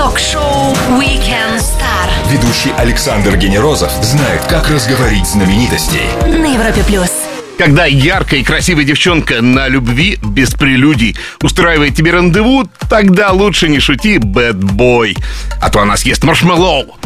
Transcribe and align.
Ток-шоу 0.00 0.72
Weekend 0.98 1.58
Star 1.58 2.32
Ведущий 2.32 2.72
Александр 2.78 3.36
Генерозов 3.36 3.92
знает, 4.00 4.40
как 4.48 4.70
разговорить 4.70 5.26
знаменитостей. 5.26 6.08
на 6.24 6.54
Европе 6.54 6.82
плюс. 6.86 7.10
Когда 7.58 7.84
яркая 7.84 8.40
и 8.40 8.42
красивая 8.42 8.84
девчонка 8.84 9.42
на 9.42 9.68
любви 9.68 10.18
без 10.22 10.54
прелюдий 10.54 11.18
устраивает 11.42 11.96
тебе 11.96 12.12
рандеву, 12.12 12.66
тогда 12.88 13.32
лучше 13.32 13.68
не 13.68 13.78
шути, 13.78 14.16
бэтбой. 14.16 15.18
А 15.60 15.68
то 15.68 15.80
она 15.80 15.98
съест 15.98 16.24
маршмеллоу. 16.24 16.96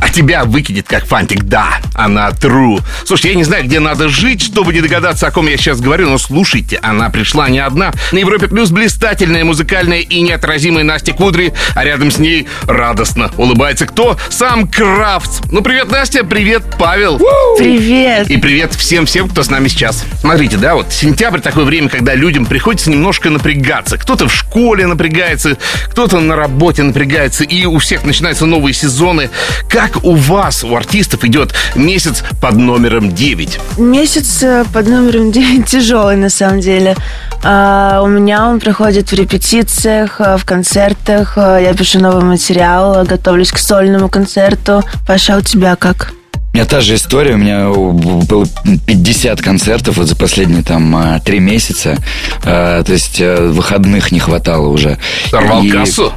А 0.00 0.08
тебя 0.08 0.44
выкинет 0.44 0.86
как 0.86 1.06
фантик, 1.06 1.44
да, 1.44 1.80
она 1.94 2.30
true. 2.30 2.82
Слушайте, 3.04 3.30
я 3.30 3.34
не 3.36 3.44
знаю, 3.44 3.64
где 3.64 3.80
надо 3.80 4.08
жить, 4.08 4.42
чтобы 4.42 4.72
не 4.74 4.80
догадаться, 4.80 5.26
о 5.26 5.30
ком 5.30 5.46
я 5.48 5.56
сейчас 5.56 5.80
говорю, 5.80 6.08
но 6.08 6.18
слушайте, 6.18 6.78
она 6.82 7.10
пришла 7.10 7.48
не 7.48 7.58
одна. 7.58 7.92
На 8.12 8.18
Европе 8.18 8.48
Плюс 8.48 8.70
блистательная, 8.70 9.44
музыкальная 9.44 10.00
и 10.00 10.20
неотразимая 10.20 10.84
Настя 10.84 11.12
Кудри, 11.12 11.52
а 11.74 11.84
рядом 11.84 12.10
с 12.10 12.18
ней 12.18 12.46
радостно 12.64 13.30
улыбается 13.36 13.86
кто? 13.86 14.18
Сам 14.28 14.68
Крафтс. 14.68 15.40
Ну, 15.50 15.62
привет, 15.62 15.90
Настя, 15.90 16.24
привет, 16.24 16.62
Павел. 16.78 17.18
Привет! 17.58 18.30
И 18.30 18.36
привет 18.36 18.74
всем-всем, 18.74 19.28
кто 19.28 19.42
с 19.42 19.50
нами 19.50 19.68
сейчас. 19.68 20.04
Смотрите, 20.20 20.56
да, 20.56 20.74
вот 20.74 20.92
сентябрь 20.92 21.40
такое 21.40 21.64
время, 21.64 21.88
когда 21.88 22.14
людям 22.14 22.46
приходится 22.46 22.90
немножко 22.90 23.30
напрягаться. 23.30 23.96
Кто-то 23.98 24.28
в 24.28 24.34
школе 24.34 24.86
напрягается, 24.86 25.56
кто-то 25.88 26.20
на 26.20 26.36
работе 26.36 26.82
напрягается, 26.82 27.44
и 27.44 27.64
у 27.64 27.78
всех 27.78 28.04
начинаются 28.04 28.46
новые 28.46 28.74
сезоны. 28.74 29.30
Как 29.68 29.85
у 30.04 30.14
вас, 30.14 30.64
у 30.64 30.74
артистов, 30.74 31.24
идет 31.24 31.54
месяц 31.74 32.22
под 32.40 32.54
номером 32.56 33.14
9? 33.14 33.58
Месяц 33.78 34.42
э, 34.42 34.64
под 34.72 34.88
номером 34.88 35.32
9 35.32 35.66
тяжелый, 35.70 36.16
на 36.16 36.30
самом 36.30 36.60
деле. 36.60 36.96
А, 37.42 38.00
у 38.02 38.06
меня 38.08 38.48
он 38.48 38.60
проходит 38.60 39.10
в 39.10 39.14
репетициях, 39.14 40.20
э, 40.20 40.36
в 40.36 40.44
концертах. 40.44 41.34
э, 41.36 41.60
Я 41.62 41.74
пишу 41.74 42.00
новый 42.00 42.24
материал, 42.24 43.04
готовлюсь 43.04 43.52
к 43.52 43.58
сольному 43.58 44.08
концерту. 44.08 44.82
Паша, 45.06 45.34
а 45.34 45.38
у 45.38 45.40
тебя 45.40 45.76
как? 45.76 46.12
У 46.56 46.58
меня 46.58 46.64
та 46.64 46.80
же 46.80 46.94
история, 46.94 47.34
у 47.34 47.36
меня 47.36 47.68
было 47.68 48.46
50 48.86 49.42
концертов 49.42 49.98
вот 49.98 50.06
за 50.08 50.16
последние 50.16 50.62
там 50.62 50.96
а, 50.96 51.20
три 51.20 51.38
месяца, 51.38 51.98
А, 52.46 52.82
то 52.82 52.94
есть 52.94 53.20
э, 53.20 53.48
выходных 53.48 54.10
не 54.10 54.20
хватало 54.20 54.68
уже. 54.68 54.96
Сорвал 55.28 55.62
И- 55.62 55.68
кассу? 55.68 56.14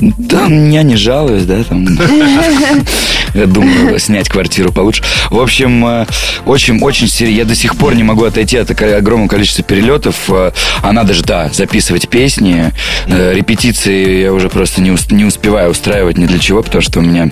Да, 0.00 0.46
я 0.46 0.84
не 0.84 0.94
жалуюсь, 0.94 1.42
да, 1.44 1.64
там. 1.64 1.86
Я 3.34 3.46
думаю, 3.46 3.98
снять 3.98 4.28
квартиру 4.28 4.72
получше. 4.72 5.02
В 5.28 5.38
общем, 5.40 5.84
э, 5.84 6.06
очень, 6.46 6.80
очень 6.80 7.08
серьезно. 7.08 7.38
Я 7.40 7.44
до 7.44 7.54
сих 7.56 7.74
пор 7.76 7.96
не 7.96 8.04
могу 8.04 8.24
отойти 8.24 8.58
от 8.58 8.70
огромного 8.70 9.28
количества 9.28 9.64
перелетов. 9.64 10.14
Э, 10.28 10.52
А 10.82 10.92
надо 10.92 11.14
же, 11.14 11.24
да, 11.24 11.50
записывать 11.52 12.08
песни. 12.08 12.72
Репетиции 13.08 14.22
я 14.22 14.32
уже 14.32 14.48
просто 14.50 14.80
не, 14.82 14.92
ус- 14.92 15.10
не 15.10 15.24
успеваю 15.24 15.72
устраивать 15.72 16.16
ни 16.16 16.26
для 16.26 16.38
чего, 16.38 16.62
потому 16.62 16.80
что 16.80 17.00
у 17.00 17.02
меня 17.02 17.28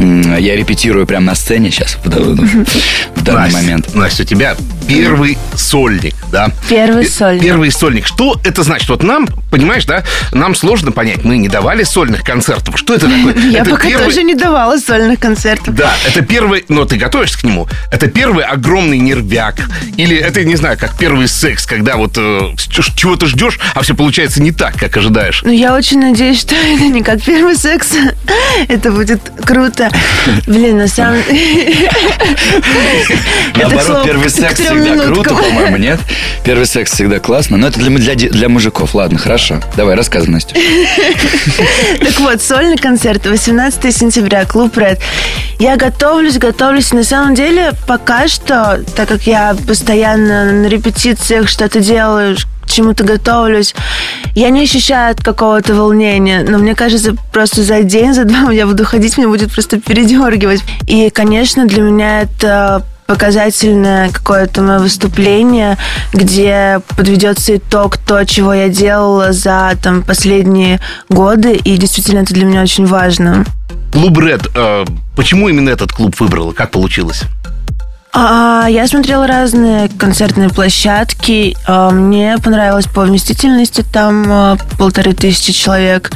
я 0.00 0.56
репетирую 0.56 1.06
прямо 1.06 1.26
на 1.26 1.34
сцене 1.34 1.70
сейчас, 1.70 1.96
в, 2.02 2.08
дан- 2.08 2.34
в 3.14 3.22
данный 3.22 3.40
Настя, 3.42 3.56
момент. 3.58 3.94
Настя, 3.94 4.22
у 4.22 4.26
тебя 4.26 4.56
первый 4.88 5.36
сольник, 5.54 6.14
да? 6.32 6.48
Первый 6.68 7.04
Пе- 7.04 7.10
сольник. 7.10 7.42
Первый 7.42 7.70
сольник. 7.70 8.06
Что 8.06 8.40
это 8.42 8.62
значит? 8.62 8.88
Вот 8.88 9.02
нам, 9.02 9.28
понимаешь, 9.50 9.84
да, 9.84 10.02
нам 10.32 10.54
сложно 10.54 10.90
понять. 10.90 11.22
Мы 11.24 11.36
не 11.36 11.48
давали 11.48 11.82
сольных 11.84 12.24
концертов. 12.24 12.78
Что 12.78 12.94
это 12.94 13.08
такое? 13.08 13.34
Я 13.50 13.60
это 13.60 13.70
пока 13.70 13.88
первый- 13.88 14.04
тоже 14.06 14.22
не 14.22 14.34
давала 14.34 14.78
сольных 14.78 15.20
концертов. 15.20 15.74
Да, 15.74 15.92
это 16.06 16.22
первый, 16.22 16.64
но 16.68 16.86
ты 16.86 16.96
готовишься 16.96 17.38
к 17.38 17.44
нему. 17.44 17.68
Это 17.92 18.06
первый 18.08 18.44
огромный 18.44 18.98
нервяк. 18.98 19.56
Или 19.98 20.16
это, 20.16 20.42
не 20.44 20.56
знаю, 20.56 20.78
как 20.78 20.96
первый 20.96 21.28
секс, 21.28 21.66
когда 21.66 21.96
вот 21.96 22.14
э, 22.16 22.40
чего-то 22.96 23.26
ждешь, 23.26 23.60
а 23.74 23.82
все 23.82 23.94
получается 23.94 24.42
не 24.42 24.50
так, 24.52 24.76
как 24.76 24.96
ожидаешь. 24.96 25.42
Ну, 25.44 25.52
я 25.52 25.74
очень 25.74 26.00
надеюсь, 26.00 26.40
что 26.40 26.54
это 26.74 26.84
не 26.84 27.02
как 27.02 27.22
первый 27.22 27.54
секс. 27.56 27.90
Это 28.68 28.90
будет 28.92 29.20
круто. 29.44 29.89
Блин, 30.46 30.78
на 30.78 30.88
самом 30.88 31.20
Наоборот, 33.54 34.04
первый 34.04 34.30
секс 34.30 34.60
всегда 34.60 35.04
круто, 35.04 35.34
по-моему, 35.34 35.76
нет? 35.76 36.00
Первый 36.44 36.66
секс 36.66 36.92
всегда 36.92 37.18
классно, 37.20 37.56
но 37.56 37.68
это 37.68 37.80
для, 37.80 38.48
мужиков. 38.48 38.94
Ладно, 38.94 39.18
хорошо. 39.18 39.60
Давай, 39.76 39.94
рассказывай, 39.94 40.32
Настя. 40.32 40.54
Так 42.00 42.18
вот, 42.20 42.40
сольный 42.42 42.76
концерт 42.76 43.26
18 43.26 43.96
сентября, 43.96 44.44
клуб 44.44 44.76
Red. 44.76 44.98
Я 45.58 45.76
готовлюсь, 45.76 46.38
готовлюсь. 46.38 46.92
На 46.92 47.04
самом 47.04 47.34
деле, 47.34 47.72
пока 47.86 48.28
что, 48.28 48.82
так 48.96 49.08
как 49.08 49.22
я 49.26 49.56
постоянно 49.66 50.52
на 50.52 50.66
репетициях 50.66 51.48
что-то 51.48 51.80
делаю, 51.80 52.36
чему-то 52.70 53.04
готовлюсь, 53.04 53.74
я 54.34 54.50
не 54.50 54.62
ощущаю 54.62 55.12
от 55.12 55.22
какого-то 55.22 55.74
волнения. 55.74 56.44
Но 56.48 56.58
мне 56.58 56.74
кажется, 56.74 57.14
просто 57.32 57.62
за 57.62 57.82
день, 57.82 58.14
за 58.14 58.24
два 58.24 58.52
я 58.52 58.66
буду 58.66 58.84
ходить, 58.84 59.18
меня 59.18 59.28
будет 59.28 59.52
просто 59.52 59.80
передергивать. 59.80 60.62
И, 60.86 61.10
конечно, 61.10 61.66
для 61.66 61.82
меня 61.82 62.22
это 62.22 62.84
показательное 63.06 64.08
какое-то 64.10 64.62
мое 64.62 64.78
выступление, 64.78 65.76
где 66.12 66.80
подведется 66.96 67.56
итог 67.56 67.96
то, 67.96 68.24
чего 68.24 68.54
я 68.54 68.68
делала 68.68 69.32
за 69.32 69.72
там, 69.82 70.04
последние 70.04 70.78
годы, 71.08 71.54
и 71.54 71.76
действительно 71.76 72.20
это 72.20 72.32
для 72.34 72.44
меня 72.44 72.62
очень 72.62 72.86
важно. 72.86 73.44
Клуб 73.92 74.16
Red, 74.18 74.48
э, 74.54 74.86
почему 75.16 75.48
именно 75.48 75.70
этот 75.70 75.90
клуб 75.90 76.14
выбрала? 76.20 76.52
Как 76.52 76.70
получилось? 76.70 77.24
А, 78.12 78.66
я 78.68 78.86
смотрела 78.88 79.26
разные 79.26 79.88
концертные 79.88 80.48
площадки. 80.48 81.56
А, 81.66 81.90
Мне 81.90 82.36
понравилось 82.42 82.86
по 82.86 83.02
вместительности, 83.02 83.82
там 83.82 84.24
а, 84.28 84.56
полторы 84.78 85.12
тысячи 85.14 85.52
человек. 85.52 86.10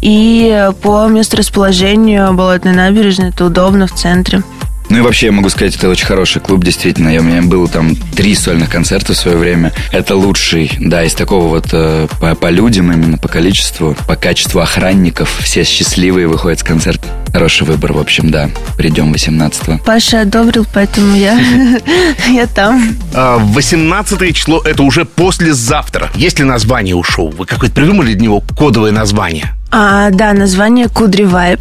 И 0.00 0.70
по 0.82 1.06
месторасположению 1.06 2.32
Болотной 2.32 2.72
набережной, 2.72 3.28
это 3.28 3.44
удобно 3.44 3.86
в 3.86 3.92
центре. 3.92 4.42
Ну 4.90 4.98
и 4.98 5.00
вообще, 5.00 5.26
я 5.26 5.32
могу 5.32 5.48
сказать, 5.48 5.74
это 5.76 5.88
очень 5.88 6.06
хороший 6.06 6.40
клуб, 6.40 6.62
действительно. 6.62 7.08
Я, 7.08 7.20
у 7.20 7.24
меня 7.24 7.42
было 7.42 7.66
там 7.68 7.96
три 7.96 8.34
сольных 8.34 8.70
концерта 8.70 9.14
в 9.14 9.16
свое 9.16 9.36
время. 9.36 9.72
Это 9.92 10.14
лучший, 10.14 10.70
да, 10.78 11.02
из 11.04 11.14
такого 11.14 11.48
вот 11.48 11.68
э, 11.72 12.06
по, 12.20 12.34
по 12.34 12.50
людям 12.50 12.92
именно, 12.92 13.18
по 13.18 13.28
количеству, 13.28 13.96
по 14.06 14.16
качеству 14.16 14.60
охранников. 14.60 15.40
Все 15.42 15.64
счастливые 15.64 16.28
выходят 16.28 16.60
с 16.60 16.62
концерта. 16.62 17.08
Хороший 17.32 17.66
выбор, 17.66 17.94
в 17.94 17.98
общем, 17.98 18.30
да. 18.30 18.50
Придем 18.76 19.12
18-го. 19.12 19.78
Паша 19.84 20.20
одобрил, 20.20 20.66
поэтому 20.72 21.16
я, 21.16 21.38
я 22.28 22.46
там. 22.46 22.96
А, 23.12 23.38
18 23.38 24.36
число 24.36 24.60
это 24.64 24.82
уже 24.82 25.04
послезавтра. 25.04 26.10
Есть 26.14 26.38
ли 26.38 26.44
название 26.44 26.94
у 26.94 27.02
шоу? 27.02 27.30
Вы 27.30 27.46
какое-то 27.46 27.74
придумали 27.74 28.14
для 28.14 28.26
него 28.26 28.40
кодовое 28.56 28.92
название? 28.92 29.54
А, 29.70 30.10
да, 30.10 30.32
название 30.32 30.88
Кудри 30.88 31.24
Вайб 31.24 31.60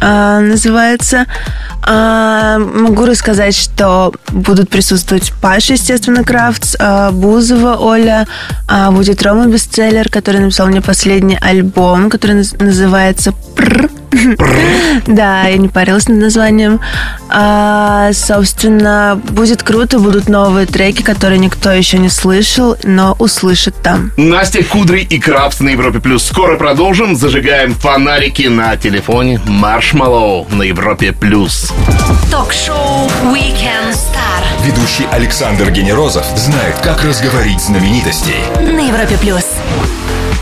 а, 0.00 0.40
называется. 0.40 1.26
А, 1.82 2.58
могу 2.58 3.06
рассказать, 3.06 3.54
что 3.54 4.12
будут 4.30 4.68
присутствовать 4.68 5.32
Паша, 5.40 5.74
естественно, 5.74 6.24
Крафтс, 6.24 6.76
а, 6.78 7.12
Бузова 7.12 7.76
Оля, 7.76 8.26
а, 8.68 8.90
будет 8.90 9.22
Рома 9.22 9.46
Бестселлер, 9.46 10.08
который 10.08 10.40
написал 10.40 10.66
мне 10.66 10.80
последний 10.80 11.38
альбом, 11.40 12.10
который 12.10 12.36
наз- 12.40 12.62
называется 12.62 13.32
«Пр». 13.54 13.88
Да, 15.06 15.44
я 15.44 15.56
не 15.56 15.68
парилась 15.68 16.08
над 16.08 16.18
названием. 16.18 16.80
А, 17.28 18.10
собственно, 18.12 19.20
будет 19.30 19.62
круто, 19.62 19.98
будут 19.98 20.28
новые 20.28 20.66
треки, 20.66 21.02
которые 21.02 21.38
никто 21.38 21.70
еще 21.70 21.98
не 21.98 22.08
слышал, 22.08 22.76
но 22.82 23.14
услышит 23.18 23.74
там. 23.82 24.12
Настя 24.16 24.64
Кудри 24.64 25.00
и 25.02 25.18
Крабс 25.18 25.60
на 25.60 25.70
Европе 25.70 26.00
Плюс. 26.00 26.24
Скоро 26.24 26.56
продолжим. 26.56 27.16
Зажигаем 27.16 27.74
фонарики 27.74 28.42
на 28.48 28.76
телефоне. 28.76 29.40
Маршмаллоу 29.46 30.46
на 30.50 30.62
Европе 30.62 31.12
Плюс. 31.12 31.72
Ток-шоу 32.30 33.10
Weekend 33.24 33.92
Star 33.92 34.64
Ведущий 34.64 35.06
Александр 35.12 35.70
Генерозов 35.70 36.26
знает, 36.36 36.76
как 36.82 37.04
разговорить 37.04 37.60
знаменитостей. 37.60 38.34
на 38.60 38.88
Европе 38.88 39.16
плюс. 39.20 39.44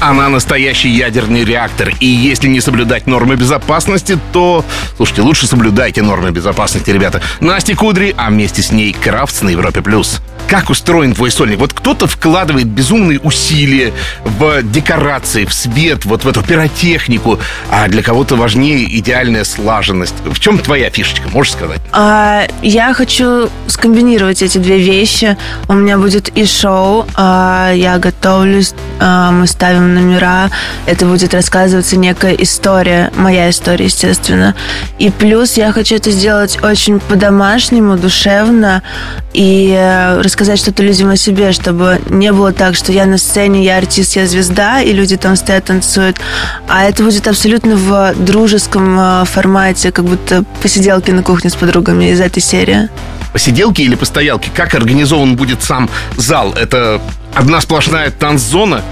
Она 0.01 0.29
настоящий 0.29 0.89
ядерный 0.89 1.45
реактор. 1.45 1.91
И 2.01 2.07
если 2.07 2.49
не 2.49 2.61
соблюдать 2.61 3.07
нормы 3.07 3.37
безопасности, 3.37 4.19
то... 4.33 4.65
Слушайте, 4.97 5.23
лучше 5.23 5.47
соблюдайте 5.47 6.03
нормы 6.03 6.31
безопасности, 6.31 6.91
ребята. 6.91 7.23
Настя 7.41 7.75
Кудри, 7.75 8.15
а 8.17 8.31
вместе 8.31 8.63
с 8.63 8.71
ней 8.73 8.93
Крафтс 8.93 9.43
на 9.43 9.51
Европе+. 9.51 9.83
плюс. 9.83 10.21
Как 10.55 10.71
устроен 10.71 11.15
твой 11.15 11.33
сольник? 11.33 11.59
Вот 11.59 11.73
кто-то 11.73 12.07
вкладывает 12.07 12.69
безумные 12.69 13.19
усилия 13.19 13.93
в 14.23 14.63
декорации, 14.63 15.47
в 15.47 15.53
свет, 15.53 16.05
вот 16.05 16.23
в 16.23 16.29
эту 16.29 16.43
пиротехнику, 16.45 17.41
а 17.73 17.89
для 17.89 18.05
кого-то 18.05 18.37
важнее 18.37 18.87
идеальная 19.01 19.43
слаженность. 19.43 20.15
В 20.25 20.39
чем 20.39 20.61
твоя 20.61 20.91
фишечка, 20.91 21.29
можешь 21.29 21.55
сказать? 21.55 21.81
А, 21.91 22.47
я 22.63 22.95
хочу 22.95 23.51
скомбинировать 23.67 24.43
эти 24.43 24.59
две 24.59 24.79
вещи. 24.79 25.37
У 25.67 25.73
меня 25.73 25.99
будет 25.99 26.29
и 26.29 26.47
шоу, 26.47 27.05
а, 27.17 27.73
я 27.73 27.99
готовлюсь, 27.99 28.75
а, 29.01 29.33
мы 29.33 29.49
ставим 29.49 29.93
номера, 29.93 30.51
это 30.87 31.05
будет 31.05 31.35
рассказываться 31.35 31.97
некая 31.97 32.35
история, 32.35 33.11
моя 33.17 33.51
история, 33.51 33.87
естественно. 33.87 34.55
И 35.01 35.11
плюс 35.11 35.55
я 35.55 35.73
хочу 35.73 35.97
это 35.97 36.13
сделать 36.13 36.63
очень 36.63 37.01
по-домашнему, 37.01 37.97
душевно 37.97 38.85
и 39.33 39.75
э, 39.77 40.21
рассказать 40.21 40.44
рассказать 40.45 40.61
что-то 40.61 40.83
людям 40.83 41.09
о 41.09 41.17
себе, 41.17 41.53
чтобы 41.53 42.03
не 42.11 42.31
было 42.31 42.53
так, 42.53 42.75
что 42.75 42.93
я 42.93 43.07
на 43.07 43.17
сцене, 43.17 43.65
я 43.65 43.79
артист, 43.79 44.17
я 44.17 44.27
звезда, 44.27 44.83
и 44.83 44.93
люди 44.93 45.17
там 45.17 45.37
стоят, 45.37 45.65
танцуют. 45.65 46.21
А 46.69 46.85
это 46.85 47.03
будет 47.03 47.27
абсолютно 47.27 47.77
в 47.77 48.15
дружеском 48.15 48.99
э, 49.01 49.25
формате, 49.25 49.91
как 49.91 50.05
будто 50.05 50.45
посиделки 50.61 51.11
на 51.13 51.23
кухне 51.23 51.49
с 51.49 51.55
подругами 51.55 52.11
из 52.11 52.21
этой 52.21 52.43
серии. 52.43 52.91
Посиделки 53.33 53.81
или 53.81 53.95
постоялки? 53.95 54.51
Как 54.55 54.75
организован 54.75 55.35
будет 55.35 55.63
сам 55.63 55.89
зал? 56.19 56.53
Это 56.53 57.01
одна 57.35 57.63
сплошная 57.63 58.11
танцзона? 58.11 58.83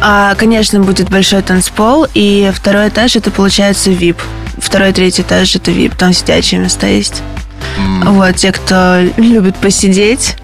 А, 0.00 0.34
конечно, 0.36 0.80
будет 0.80 1.10
большой 1.10 1.42
танцпол, 1.42 2.06
и 2.14 2.50
второй 2.54 2.88
этаж 2.88 3.14
это 3.16 3.30
получается 3.30 3.90
VIP. 3.90 4.16
Второй, 4.56 4.94
третий 4.94 5.20
этаж 5.20 5.54
это 5.54 5.70
VIP, 5.70 5.94
там 5.98 6.14
сидячие 6.14 6.60
места 6.60 6.86
есть. 6.86 7.22
Вот, 8.04 8.36
те, 8.36 8.52
кто 8.52 9.02
любит 9.16 9.56
посидеть. 9.56 10.36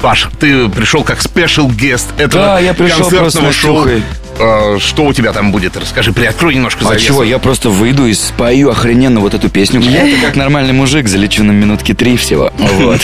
Паш, 0.00 0.28
ты 0.38 0.68
пришел 0.68 1.02
как 1.04 1.20
спешл 1.22 1.70
гест 1.70 2.08
этого 2.18 2.44
Да, 2.44 2.60
я 2.60 2.74
пришел 2.74 3.08
концертного 3.08 3.52
шоу. 3.52 3.84
Настюхой. 3.84 4.02
А, 4.38 4.78
Что 4.78 5.04
у 5.04 5.12
тебя 5.14 5.32
там 5.32 5.50
будет? 5.50 5.76
Расскажи, 5.76 6.12
приоткрой 6.12 6.54
немножко 6.54 6.84
А 6.84 6.88
завесу. 6.88 7.06
чего, 7.06 7.24
я 7.24 7.38
просто 7.38 7.70
выйду 7.70 8.06
и 8.06 8.12
спою 8.12 8.70
охрененно 8.70 9.20
вот 9.20 9.32
эту 9.32 9.48
песню. 9.48 9.80
Я 9.80 10.06
как 10.20 10.36
нормальный 10.36 10.74
мужик, 10.74 11.08
залечу 11.08 11.42
на 11.44 11.52
минутки 11.52 11.94
три 11.94 12.16
всего. 12.18 12.52
Вот. 12.58 13.00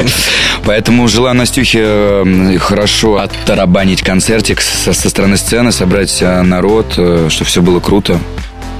Поэтому 0.64 1.06
желаю 1.08 1.36
Настюхе 1.36 1.80
э, 1.82 2.56
хорошо 2.58 3.18
оттарабанить 3.18 4.02
концертик 4.02 4.60
со, 4.62 4.92
со 4.94 5.10
стороны 5.10 5.36
сцены, 5.36 5.72
собрать 5.72 6.22
э, 6.22 6.42
народ, 6.42 6.92
чтобы 6.92 7.44
все 7.44 7.60
было 7.60 7.80
круто. 7.80 8.18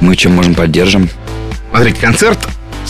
Мы 0.00 0.16
чем 0.16 0.32
можем 0.34 0.54
поддержим. 0.54 1.10
Смотрите, 1.70 2.00
концерт 2.00 2.38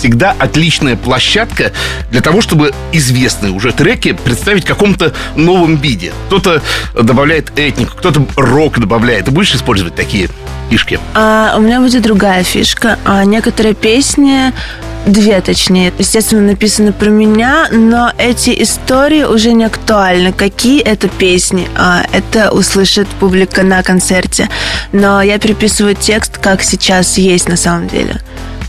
всегда 0.02 0.34
отличная 0.36 0.96
площадка 0.96 1.70
для 2.10 2.20
того, 2.20 2.40
чтобы 2.40 2.72
известные 2.90 3.52
уже 3.52 3.70
треки 3.70 4.12
представить 4.12 4.64
в 4.64 4.66
каком-то 4.66 5.12
новом 5.36 5.76
виде. 5.76 6.12
Кто-то 6.26 6.60
добавляет 7.00 7.52
этнику, 7.56 7.96
кто-то 7.96 8.26
рок 8.34 8.80
добавляет. 8.80 9.26
Ты 9.26 9.30
будешь 9.30 9.54
использовать 9.54 9.94
такие 9.94 10.28
фишки? 10.70 10.98
А 11.14 11.54
у 11.56 11.60
меня 11.60 11.78
будет 11.78 12.02
другая 12.02 12.42
фишка. 12.42 12.98
А 13.04 13.24
некоторые 13.24 13.74
песни 13.74 14.52
Две, 15.04 15.40
точнее, 15.40 15.92
естественно, 15.98 16.42
написаны 16.42 16.92
про 16.92 17.10
меня, 17.10 17.66
но 17.72 18.12
эти 18.18 18.62
истории 18.62 19.24
уже 19.24 19.52
не 19.52 19.64
актуальны. 19.64 20.32
Какие 20.32 20.80
это 20.80 21.08
песни? 21.08 21.68
А, 21.76 22.04
это 22.12 22.52
услышит 22.52 23.08
публика 23.18 23.64
на 23.64 23.82
концерте. 23.82 24.48
Но 24.92 25.20
я 25.20 25.40
переписываю 25.40 25.96
текст, 25.96 26.38
как 26.38 26.62
сейчас 26.62 27.18
есть 27.18 27.48
на 27.48 27.56
самом 27.56 27.88
деле. 27.88 28.20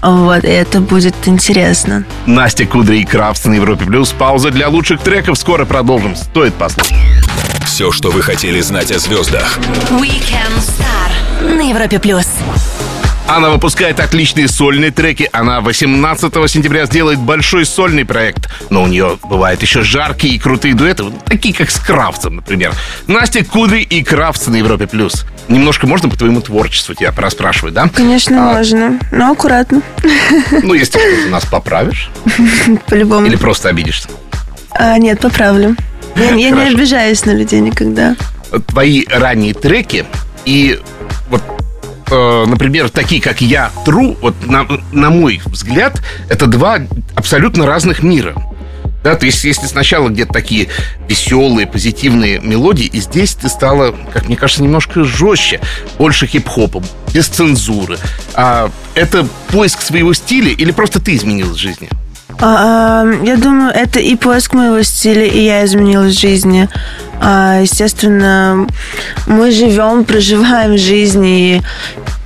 Вот, 0.03 0.43
и 0.43 0.47
это 0.47 0.81
будет 0.81 1.15
интересно. 1.25 2.03
Настя 2.25 2.65
Кудри 2.65 2.99
и 2.99 3.05
Крафтс 3.05 3.45
на 3.45 3.53
Европе 3.53 3.85
Плюс. 3.85 4.11
Пауза 4.11 4.51
для 4.51 4.67
лучших 4.67 4.99
треков. 4.99 5.37
Скоро 5.37 5.65
продолжим. 5.65 6.15
Стоит 6.15 6.53
послушать. 6.55 6.97
Все, 7.65 7.91
что 7.91 8.11
вы 8.11 8.21
хотели 8.21 8.59
знать 8.59 8.91
о 8.91 8.99
звездах. 8.99 9.57
Weekend 9.89 10.57
Star 10.59 11.55
на 11.55 11.61
Европе 11.61 11.99
плюс. 11.99 12.27
Она 13.27 13.49
выпускает 13.49 13.99
отличные 13.99 14.47
сольные 14.47 14.91
треки. 14.91 15.29
Она 15.31 15.61
18 15.61 16.33
сентября 16.49 16.85
сделает 16.85 17.19
большой 17.19 17.65
сольный 17.65 18.05
проект. 18.05 18.49
Но 18.69 18.83
у 18.83 18.87
нее 18.87 19.17
бывают 19.23 19.61
еще 19.61 19.81
жаркие 19.81 20.35
и 20.35 20.39
крутые 20.39 20.73
дуэты, 20.75 21.05
такие 21.25 21.53
как 21.55 21.71
с 21.71 21.79
Крафтсом, 21.79 22.35
например. 22.37 22.73
Настя 23.07 23.43
Кудри 23.45 23.81
и 23.81 24.03
Крафтс 24.03 24.47
на 24.47 24.57
Европе+. 24.57 24.87
плюс. 24.87 25.25
Немножко 25.47 25.87
можно 25.87 26.09
по 26.09 26.17
твоему 26.17 26.41
творчеству 26.41 26.95
тебя 26.95 27.11
проспрашивать, 27.11 27.73
да? 27.73 27.89
Конечно, 27.93 28.51
А, 28.51 28.53
можно, 28.55 28.99
но 29.11 29.31
аккуратно, 29.31 29.81
Ну, 30.61 30.73
если 30.73 30.99
ты 30.99 31.29
нас 31.29 31.45
поправишь. 31.45 32.09
по-любому. 32.87 33.25
Или 33.25 33.35
просто 33.35 33.69
обидишься. 33.69 34.09
А, 34.71 34.97
нет, 34.97 35.19
поправлю. 35.19 35.75
Я, 36.15 36.31
я 36.35 36.49
не 36.51 36.61
обижаюсь 36.73 37.25
на 37.25 37.31
людей 37.31 37.59
никогда. 37.61 38.15
Твои 38.67 39.05
ранние 39.09 39.53
треки 39.53 40.05
и 40.45 40.79
вот 41.29 41.41
э, 42.13 42.45
например, 42.45 42.89
такие, 42.89 43.21
как 43.21 43.41
«Я 43.41 43.71
Тру», 43.85 44.15
вот 44.21 44.35
на, 44.45 44.67
на 44.91 45.09
мой 45.09 45.41
взгляд, 45.45 46.01
это 46.29 46.47
два 46.47 46.79
абсолютно 47.15 47.65
разных 47.65 48.03
мира. 48.03 48.35
Да, 49.03 49.15
то 49.15 49.25
есть, 49.25 49.43
если 49.43 49.67
сначала 49.67 50.07
где-то 50.07 50.31
такие 50.31 50.69
веселые, 51.09 51.67
позитивные 51.67 52.39
мелодии, 52.39 52.85
и 52.85 53.01
здесь 53.01 53.33
ты 53.35 53.49
стала, 53.49 53.93
как 54.13 54.27
мне 54.27 54.37
кажется, 54.37 54.63
немножко 54.63 55.03
жестче, 55.03 55.59
больше 55.97 56.25
хип-хопа, 56.25 56.81
без 57.13 57.27
цензуры. 57.27 57.97
А 58.33 58.71
это 58.95 59.27
поиск 59.49 59.81
своего 59.81 60.13
стиля 60.13 60.51
или 60.51 60.71
просто 60.71 61.01
ты 61.01 61.15
изменилась 61.15 61.57
в 61.57 61.61
жизни? 61.61 61.89
А, 62.39 63.03
а, 63.03 63.23
я 63.23 63.37
думаю, 63.37 63.71
это 63.73 63.99
и 63.99 64.15
поиск 64.15 64.53
моего 64.53 64.81
стиля, 64.83 65.25
и 65.25 65.43
я 65.43 65.65
изменилась 65.65 66.15
в 66.15 66.19
жизни. 66.19 66.69
А, 67.21 67.59
естественно, 67.61 68.67
мы 69.27 69.51
живем, 69.51 70.03
проживаем 70.05 70.77
жизнь, 70.77 71.25
и 71.25 71.61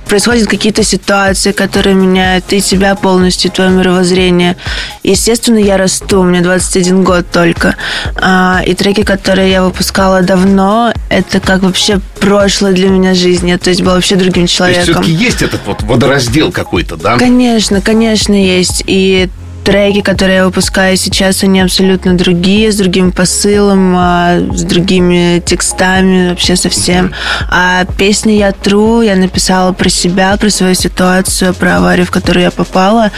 происходят 0.08 0.48
какие-то 0.48 0.82
ситуации, 0.82 1.52
которые 1.52 1.94
меняют 1.94 2.52
и 2.52 2.60
тебя 2.60 2.94
полностью, 2.94 3.50
и 3.50 3.54
твое 3.54 3.70
мировоззрение. 3.70 4.56
Естественно, 5.02 5.58
я 5.58 5.76
расту, 5.76 6.22
мне 6.22 6.40
21 6.40 7.04
год 7.04 7.26
только. 7.30 7.76
А, 8.16 8.62
и 8.66 8.74
треки, 8.74 9.02
которые 9.02 9.50
я 9.50 9.62
выпускала 9.62 10.22
давно, 10.22 10.92
это 11.10 11.40
как 11.40 11.62
вообще 11.62 12.00
прошлое 12.20 12.72
для 12.72 12.88
меня 12.88 13.14
жизни. 13.14 13.50
Я, 13.50 13.58
то 13.58 13.70
есть 13.70 13.82
была 13.82 13.94
вообще 13.94 14.16
другим 14.16 14.34
То 14.34 14.40
есть, 14.40 14.54
человеком. 14.54 14.84
все-таки 14.84 15.12
есть 15.12 15.42
этот 15.42 15.60
вот 15.66 15.82
водораздел 15.82 16.50
какой-то, 16.50 16.96
да? 16.96 17.18
Конечно, 17.18 17.80
конечно, 17.80 18.32
есть. 18.32 18.82
И 18.86 19.28
треки, 19.68 20.00
которые 20.00 20.36
я 20.36 20.44
выпускаю 20.46 20.96
сейчас, 20.96 21.44
они 21.44 21.60
абсолютно 21.60 22.16
другие, 22.16 22.72
с 22.72 22.76
другим 22.76 23.12
посылом, 23.12 23.94
а, 23.98 24.38
с 24.50 24.62
другими 24.62 25.42
текстами, 25.44 26.30
вообще 26.30 26.56
совсем. 26.56 27.12
А 27.50 27.84
песни 27.84 28.32
«Я 28.32 28.52
тру» 28.52 29.02
я 29.02 29.14
написала 29.14 29.72
про 29.72 29.90
себя, 29.90 30.34
про 30.38 30.48
свою 30.48 30.74
ситуацию, 30.74 31.52
про 31.52 31.76
аварию, 31.76 32.06
в 32.06 32.10
которую 32.10 32.44
я 32.44 32.50
попала, 32.50 33.10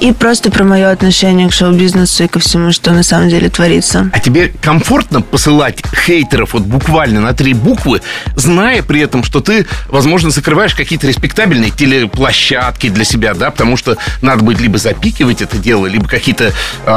и 0.00 0.12
просто 0.12 0.50
про 0.50 0.64
мое 0.64 0.90
отношение 0.90 1.48
к 1.48 1.52
шоу-бизнесу 1.52 2.24
и 2.24 2.26
ко 2.26 2.40
всему, 2.40 2.72
что 2.72 2.90
на 2.90 3.04
самом 3.04 3.28
деле 3.28 3.48
творится. 3.48 4.10
А 4.12 4.18
тебе 4.18 4.52
комфортно 4.60 5.20
посылать 5.20 5.84
хейтеров 6.04 6.54
вот 6.54 6.64
буквально 6.64 7.20
на 7.20 7.32
три 7.32 7.54
буквы, 7.54 8.02
зная 8.34 8.82
при 8.82 9.00
этом, 9.02 9.22
что 9.22 9.40
ты, 9.40 9.66
возможно, 9.86 10.30
закрываешь 10.30 10.74
какие-то 10.74 11.06
респектабельные 11.06 11.70
телеплощадки 11.70 12.88
для 12.88 13.04
себя, 13.04 13.34
да, 13.34 13.52
потому 13.52 13.76
что 13.76 13.96
надо 14.20 14.42
будет 14.42 14.60
либо 14.60 14.78
запикивать 14.78 15.40
это 15.40 15.56
дело, 15.56 15.91
либо 15.92 16.08
какие-то 16.08 16.52
э, 16.86 16.90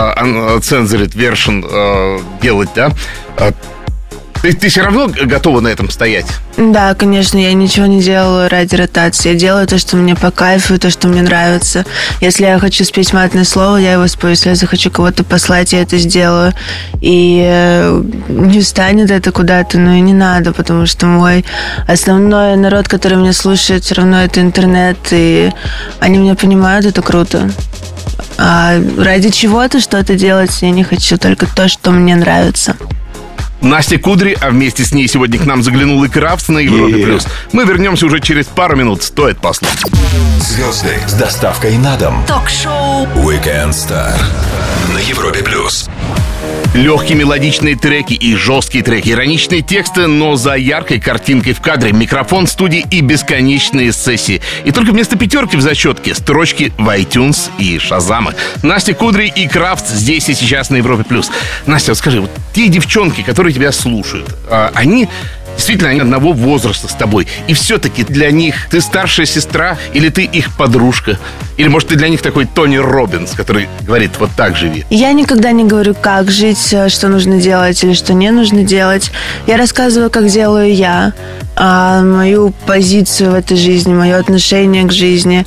censored 0.59 1.13
version 1.13 1.65
э, 1.69 2.19
делать, 2.41 2.69
да. 2.75 2.91
А 3.37 3.53
ты, 4.45 4.53
ты 4.53 4.69
все 4.69 4.83
равно 4.83 5.07
готова 5.07 5.59
на 5.59 5.69
этом 5.69 5.89
стоять? 5.89 6.27
Да, 6.55 6.93
конечно, 6.93 7.37
я 7.37 7.51
ничего 7.53 7.87
не 7.87 7.99
делаю 7.99 8.47
ради 8.47 8.75
ротации. 8.75 9.29
Я 9.29 9.35
делаю 9.35 9.67
то, 9.67 9.79
что 9.79 9.97
мне 9.97 10.15
по 10.15 10.29
кайфу, 10.29 10.77
то, 10.77 10.91
что 10.91 11.07
мне 11.07 11.23
нравится. 11.23 11.83
Если 12.21 12.45
я 12.45 12.59
хочу 12.59 12.83
спеть 12.83 13.11
матное 13.11 13.43
слово, 13.43 13.77
я 13.77 13.93
его 13.93 14.07
спою. 14.07 14.31
Если 14.31 14.49
я 14.49 14.55
захочу 14.55 14.91
кого-то 14.91 15.23
послать, 15.23 15.73
я 15.73 15.81
это 15.81 15.97
сделаю. 15.97 16.53
И 17.01 17.43
э, 17.43 18.03
не 18.29 18.61
встанет 18.61 19.09
это 19.09 19.31
куда-то, 19.31 19.79
но 19.79 19.93
и 19.93 20.01
не 20.01 20.13
надо, 20.13 20.53
потому 20.53 20.85
что 20.85 21.07
мой 21.07 21.43
основной 21.87 22.55
народ, 22.55 22.87
который 22.87 23.17
меня 23.17 23.33
слушает, 23.33 23.83
все 23.83 23.95
равно 23.95 24.21
это 24.21 24.41
интернет, 24.41 24.97
и 25.09 25.51
они 25.99 26.19
меня 26.19 26.35
понимают, 26.35 26.85
это 26.85 27.01
круто. 27.01 27.49
А 28.37 28.79
ради 28.97 29.29
чего-то 29.29 29.79
что-то 29.79 30.15
делать 30.15 30.61
я 30.61 30.71
не 30.71 30.83
хочу, 30.83 31.17
только 31.17 31.47
то, 31.47 31.67
что 31.67 31.91
мне 31.91 32.15
нравится. 32.15 32.75
Настя 33.61 33.97
Кудри, 33.97 34.37
а 34.39 34.49
вместе 34.49 34.83
с 34.83 34.91
ней 34.91 35.07
сегодня 35.07 35.39
к 35.39 35.45
нам 35.45 35.63
заглянул 35.63 36.03
и 36.03 36.07
Крафтс 36.07 36.49
на 36.49 36.59
Европе+. 36.59 36.97
Yeah. 36.97 37.03
плюс. 37.03 37.27
Мы 37.51 37.65
вернемся 37.65 38.05
уже 38.05 38.19
через 38.19 38.45
пару 38.45 38.75
минут. 38.75 39.01
Стоит 39.01 39.37
послушать. 39.39 39.91
Звезды 40.39 40.97
с 41.07 41.13
доставкой 41.13 41.77
на 41.77 41.97
дом. 41.97 42.23
Ток-шоу 42.27 43.07
Weekend 43.15 43.71
Star 43.71 44.13
на 44.93 44.99
Европе 44.99 45.41
плюс. 45.41 45.89
Легкие 46.75 47.17
мелодичные 47.17 47.77
треки 47.77 48.11
и 48.15 48.35
жесткие 48.35 48.83
треки, 48.83 49.09
ироничные 49.09 49.61
тексты, 49.61 50.07
но 50.07 50.35
за 50.35 50.55
яркой 50.55 50.99
картинкой 50.99 51.53
в 51.53 51.61
кадре, 51.61 51.93
микрофон 51.93 52.47
в 52.47 52.49
студии 52.49 52.85
и 52.91 52.99
бесконечные 52.99 53.93
сессии. 53.93 54.41
И 54.65 54.71
только 54.73 54.91
вместо 54.91 55.17
пятерки 55.17 55.55
в 55.55 55.61
зачетке 55.61 56.13
строчки 56.13 56.73
в 56.77 56.89
iTunes 56.89 57.49
и 57.59 57.79
Шазама. 57.79 58.33
Настя 58.61 58.93
Кудри 58.93 59.31
и 59.33 59.47
Крафт 59.47 59.87
здесь 59.87 60.27
и 60.27 60.33
сейчас 60.33 60.69
на 60.69 60.75
Европе+. 60.75 61.05
плюс. 61.05 61.31
Настя, 61.65 61.91
вот 61.91 61.97
скажи, 61.97 62.19
вот 62.19 62.31
те 62.53 62.67
девчонки, 62.67 63.21
которые 63.21 63.53
тебя 63.53 63.71
слушают, 63.71 64.35
а, 64.49 64.73
они 64.75 65.07
Действительно, 65.55 65.89
они 65.89 65.99
одного 66.01 66.33
возраста 66.33 66.87
с 66.87 66.93
тобой. 66.93 67.27
И 67.47 67.53
все-таки 67.53 68.03
для 68.03 68.31
них 68.31 68.55
ты 68.69 68.81
старшая 68.81 69.25
сестра 69.25 69.77
или 69.93 70.09
ты 70.09 70.23
их 70.23 70.55
подружка? 70.55 71.17
Или, 71.57 71.67
может, 71.67 71.89
ты 71.89 71.95
для 71.95 72.09
них 72.09 72.21
такой 72.21 72.45
Тони 72.45 72.77
Робинс, 72.77 73.31
который 73.31 73.69
говорит, 73.81 74.11
вот 74.19 74.29
так 74.35 74.57
живи? 74.57 74.85
Я 74.89 75.13
никогда 75.13 75.51
не 75.51 75.63
говорю, 75.63 75.95
как 75.99 76.29
жить, 76.29 76.73
э, 76.73 76.89
что 76.89 77.07
нужно 77.07 77.39
делать 77.39 77.81
или 77.83 77.93
что 77.93 78.13
не 78.13 78.31
нужно 78.31 78.63
делать. 78.63 79.11
Я 79.47 79.57
рассказываю, 79.57 80.09
как 80.09 80.27
делаю 80.27 80.73
я, 80.73 81.13
а, 81.55 82.01
мою 82.01 82.53
позицию 82.65 83.31
в 83.31 83.35
этой 83.35 83.55
жизни, 83.55 83.93
мое 83.93 84.17
отношение 84.17 84.83
к 84.83 84.91
жизни. 84.91 85.45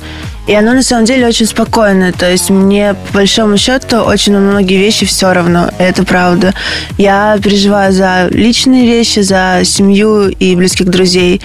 И 0.49 0.55
оно 0.55 0.73
на 0.73 0.81
самом 0.81 1.05
деле 1.05 1.27
очень 1.27 1.45
спокойное. 1.45 2.11
То 2.11 2.27
есть 2.27 2.49
мне, 2.49 2.95
по 3.11 3.19
большому 3.19 3.55
счету, 3.55 3.97
очень 3.97 4.33
на 4.33 4.39
многие 4.39 4.79
вещи 4.79 5.05
все 5.05 5.31
равно. 5.31 5.69
Это 5.77 6.03
правда. 6.03 6.55
Я 6.97 7.37
переживаю 7.39 7.93
за 7.93 8.29
личные 8.31 8.87
вещи, 8.87 9.19
за 9.19 9.61
семью 9.63 10.29
и 10.29 10.55
близких 10.55 10.87
друзей. 10.87 11.39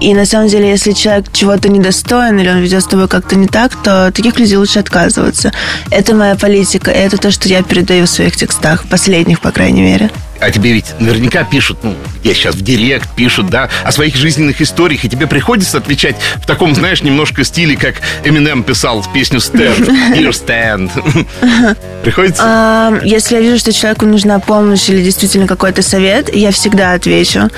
И 0.00 0.14
на 0.14 0.24
самом 0.24 0.48
деле, 0.48 0.68
если 0.68 0.92
человек 0.92 1.26
чего-то 1.32 1.68
недостоин 1.68 2.38
или 2.38 2.48
он 2.48 2.58
ведет 2.58 2.82
с 2.82 2.86
тобой 2.86 3.06
как-то 3.08 3.36
не 3.36 3.46
так, 3.46 3.74
то 3.82 4.10
таких 4.12 4.38
людей 4.38 4.56
лучше 4.56 4.78
отказываться. 4.78 5.52
Это 5.90 6.14
моя 6.14 6.36
политика, 6.36 6.90
и 6.90 6.98
это 6.98 7.18
то, 7.18 7.30
что 7.30 7.48
я 7.48 7.62
передаю 7.62 8.06
в 8.06 8.10
своих 8.10 8.36
текстах, 8.36 8.86
последних, 8.88 9.40
по 9.40 9.50
крайней 9.50 9.82
мере. 9.82 10.10
А 10.40 10.50
тебе 10.50 10.72
ведь 10.72 10.86
наверняка 10.98 11.44
пишут, 11.44 11.78
ну, 11.82 11.94
где 12.20 12.32
сейчас 12.32 12.54
в 12.54 12.62
директ 12.62 13.14
пишут, 13.14 13.50
да, 13.50 13.68
о 13.84 13.92
своих 13.92 14.16
жизненных 14.16 14.62
историях, 14.62 15.04
и 15.04 15.08
тебе 15.08 15.26
приходится 15.26 15.76
отвечать 15.76 16.16
в 16.36 16.46
таком, 16.46 16.74
знаешь, 16.74 17.02
немножко 17.02 17.44
стиле, 17.44 17.76
как 17.76 17.96
Eminem 18.24 18.62
писал 18.62 19.04
песню 19.12 19.38
«Stand», 19.38 19.86
«Dear 20.16 20.30
Stand». 20.30 21.76
Приходится? 22.02 22.42
А, 22.44 23.00
если 23.02 23.34
я 23.34 23.42
вижу, 23.42 23.58
что 23.58 23.72
человеку 23.72 24.06
нужна 24.06 24.38
помощь 24.38 24.88
или 24.88 25.02
действительно 25.02 25.46
какой-то 25.46 25.82
совет, 25.82 26.34
я 26.34 26.50
всегда 26.52 26.94
отвечу. 26.94 27.50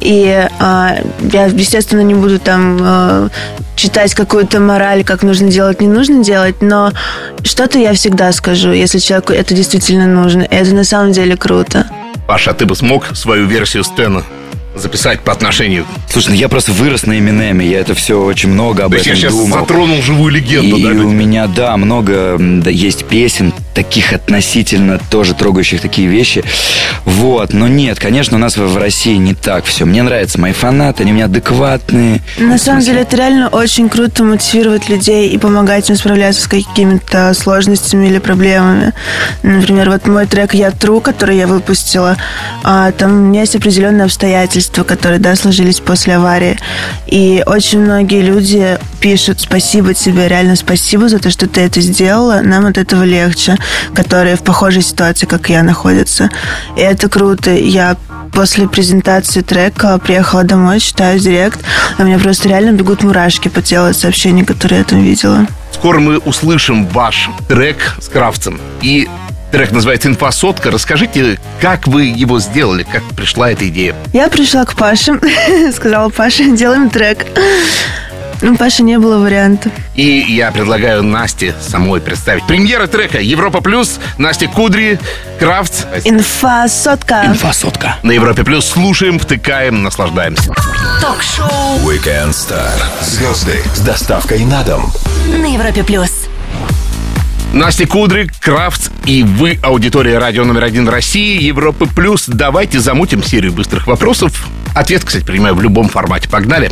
И 0.00 0.48
а, 0.58 0.96
я, 1.20 1.46
естественно, 1.46 1.89
не 1.98 2.14
буду 2.14 2.38
там 2.38 2.78
а, 2.80 3.28
читать 3.76 4.14
какую-то 4.14 4.60
мораль, 4.60 5.04
как 5.04 5.22
нужно 5.22 5.48
делать, 5.48 5.80
не 5.80 5.88
нужно 5.88 6.22
делать, 6.22 6.62
но 6.62 6.92
что-то 7.42 7.78
я 7.78 7.94
всегда 7.94 8.32
скажу, 8.32 8.72
если 8.72 8.98
человеку 8.98 9.32
это 9.32 9.54
действительно 9.54 10.06
нужно. 10.06 10.42
И 10.42 10.54
это 10.54 10.74
на 10.74 10.84
самом 10.84 11.12
деле 11.12 11.36
круто. 11.36 11.86
Паша, 12.26 12.50
а 12.52 12.54
ты 12.54 12.66
бы 12.66 12.76
смог 12.76 13.16
свою 13.16 13.46
версию 13.46 13.84
Стена 13.84 14.22
записать 14.74 15.20
по 15.20 15.32
отношению. 15.32 15.84
Слушай, 16.08 16.30
ну 16.30 16.34
я 16.36 16.48
просто 16.48 16.72
вырос 16.72 17.04
на 17.06 17.18
Эминеме, 17.18 17.66
я 17.66 17.80
это 17.80 17.94
все 17.94 18.20
очень 18.20 18.50
много 18.50 18.84
об 18.84 18.92
То 18.92 18.98
этом 18.98 19.10
я 19.10 19.16
сейчас 19.16 19.34
думал. 19.34 19.58
затронул 19.58 20.00
живую 20.02 20.32
легенду, 20.32 20.76
и 20.76 20.82
да? 20.82 20.90
у 20.90 21.10
меня, 21.10 21.46
да, 21.46 21.76
много 21.76 22.36
да, 22.38 22.70
есть 22.70 23.04
песен, 23.04 23.52
таких 23.80 24.12
относительно 24.12 25.00
тоже 25.08 25.32
трогающих 25.32 25.80
такие 25.80 26.06
вещи. 26.06 26.44
Вот, 27.06 27.54
но 27.54 27.66
нет, 27.66 27.98
конечно, 27.98 28.36
у 28.36 28.38
нас 28.38 28.58
в 28.58 28.76
России 28.76 29.16
не 29.16 29.32
так 29.32 29.64
все. 29.64 29.86
Мне 29.86 30.02
нравятся 30.02 30.38
мои 30.38 30.52
фанаты, 30.52 31.02
они 31.02 31.12
у 31.12 31.14
меня 31.14 31.24
адекватные. 31.24 32.20
На 32.36 32.58
самом 32.58 32.82
деле 32.82 33.00
это 33.00 33.16
реально 33.16 33.48
очень 33.48 33.88
круто 33.88 34.22
мотивировать 34.22 34.90
людей 34.90 35.30
и 35.30 35.38
помогать 35.38 35.88
им 35.88 35.96
справляться 35.96 36.42
с 36.42 36.46
какими-то 36.46 37.32
сложностями 37.32 38.08
или 38.08 38.18
проблемами. 38.18 38.92
Например, 39.42 39.88
вот 39.88 40.06
мой 40.06 40.26
трек 40.26 40.52
«Я 40.52 40.72
тру», 40.72 41.00
который 41.00 41.38
я 41.38 41.46
выпустила, 41.46 42.18
а, 42.62 42.92
там 42.92 43.12
у 43.12 43.28
меня 43.28 43.40
есть 43.40 43.56
определенные 43.56 44.04
обстоятельства, 44.04 44.84
которые, 44.84 45.20
да, 45.20 45.36
сложились 45.36 45.80
после 45.80 46.16
аварии. 46.16 46.58
И 47.06 47.42
очень 47.46 47.80
многие 47.80 48.20
люди 48.20 48.78
пишут 49.00 49.40
«Спасибо 49.40 49.94
тебе, 49.94 50.28
реально 50.28 50.56
спасибо 50.56 51.08
за 51.08 51.18
то, 51.18 51.30
что 51.30 51.48
ты 51.48 51.62
это 51.62 51.80
сделала, 51.80 52.40
нам 52.42 52.66
от 52.66 52.76
этого 52.76 53.04
легче», 53.04 53.56
которые 53.94 54.36
в 54.36 54.42
похожей 54.42 54.82
ситуации, 54.82 55.26
как 55.26 55.48
я, 55.48 55.62
находятся. 55.62 56.30
И 56.76 56.80
это 56.80 57.08
круто. 57.08 57.50
Я 57.52 57.96
после 58.32 58.68
презентации 58.68 59.40
трека 59.40 59.98
приехала 59.98 60.44
домой, 60.44 60.80
читаю 60.80 61.18
директ, 61.18 61.60
а 61.98 62.02
у 62.02 62.06
меня 62.06 62.18
просто 62.18 62.48
реально 62.48 62.72
бегут 62.72 63.02
мурашки 63.02 63.48
по 63.48 63.62
телу 63.62 63.88
от 63.88 63.96
сообщений, 63.96 64.44
которые 64.44 64.78
я 64.78 64.84
там 64.84 65.02
видела. 65.02 65.46
Скоро 65.72 65.98
мы 66.00 66.18
услышим 66.18 66.86
ваш 66.88 67.30
трек 67.48 67.96
с 68.00 68.08
Кравцем. 68.08 68.60
И 68.82 69.08
трек 69.50 69.72
называется 69.72 70.08
«Инфосотка». 70.08 70.70
Расскажите, 70.70 71.38
как 71.60 71.86
вы 71.86 72.04
его 72.04 72.38
сделали, 72.40 72.84
как 72.90 73.02
пришла 73.16 73.50
эта 73.50 73.68
идея? 73.68 73.94
Я 74.12 74.28
пришла 74.28 74.64
к 74.64 74.74
Паше, 74.74 75.20
сказала 75.74 76.08
Паше, 76.10 76.56
делаем 76.56 76.90
трек. 76.90 77.26
Ну, 78.42 78.56
Паше 78.56 78.82
не 78.82 78.98
было 78.98 79.18
вариантов. 79.18 79.72
И 79.94 80.24
я 80.28 80.50
предлагаю 80.50 81.02
Насте 81.02 81.54
самой 81.60 82.00
представить. 82.00 82.46
Премьера 82.46 82.86
трека 82.86 83.20
«Европа 83.20 83.60
плюс», 83.60 84.00
Настя 84.18 84.48
Кудри, 84.48 84.98
Кравц. 85.38 85.82
Инфа 86.04 86.66
сотка. 86.68 87.22
Инфосотка. 87.26 87.96
На 88.02 88.12
Европе 88.12 88.42
плюс 88.44 88.66
слушаем, 88.66 89.18
втыкаем, 89.18 89.82
наслаждаемся. 89.82 90.54
Ток-шоу 91.00 91.78
Weekend 91.84 92.30
Star. 92.30 92.70
Звезды 93.02 93.62
с 93.74 93.80
доставкой 93.80 94.44
на 94.44 94.62
дом. 94.62 94.90
на 95.26 95.52
Европе 95.52 95.84
плюс. 95.84 96.10
Настя 97.52 97.86
Кудрик, 97.86 98.32
Крафтс 98.38 98.90
и 99.06 99.24
вы, 99.24 99.58
аудитория 99.62 100.18
радио 100.18 100.44
номер 100.44 100.64
один 100.64 100.88
России, 100.88 101.42
Европы 101.42 101.86
Плюс. 101.86 102.26
Давайте 102.28 102.78
замутим 102.78 103.24
серию 103.24 103.52
быстрых 103.52 103.88
вопросов. 103.88 104.46
Ответ, 104.74 105.04
кстати, 105.04 105.24
принимаю 105.24 105.56
в 105.56 105.60
любом 105.60 105.88
формате. 105.88 106.28
Погнали. 106.28 106.70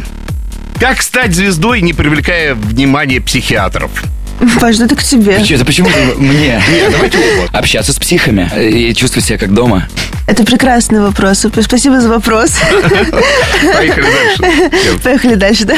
Как 0.81 1.03
стать 1.03 1.35
звездой, 1.35 1.81
не 1.81 1.93
привлекая 1.93 2.55
внимания 2.55 3.21
психиатров? 3.21 3.91
Паш, 4.61 4.79
это 4.79 4.95
к 4.95 5.03
тебе. 5.03 5.41
Почему 5.65 5.91
ты 5.91 6.15
мне? 6.17 6.63
Нет, 6.71 6.93
давайте 6.93 7.19
оба. 7.19 7.59
Общаться 7.59 7.93
с 7.93 7.99
психами 7.99 8.49
и 8.57 8.95
чувствовать 8.95 9.27
себя 9.27 9.39
как 9.39 9.53
дома. 9.53 9.89
Это 10.29 10.45
прекрасный 10.45 11.01
вопрос. 11.01 11.47
Спасибо 11.63 12.03
за 12.03 12.11
вопрос. 12.11 12.51
Поехали 13.75 14.07
дальше. 14.13 14.99
Поехали 15.03 15.35
дальше, 15.37 15.65
да? 15.65 15.75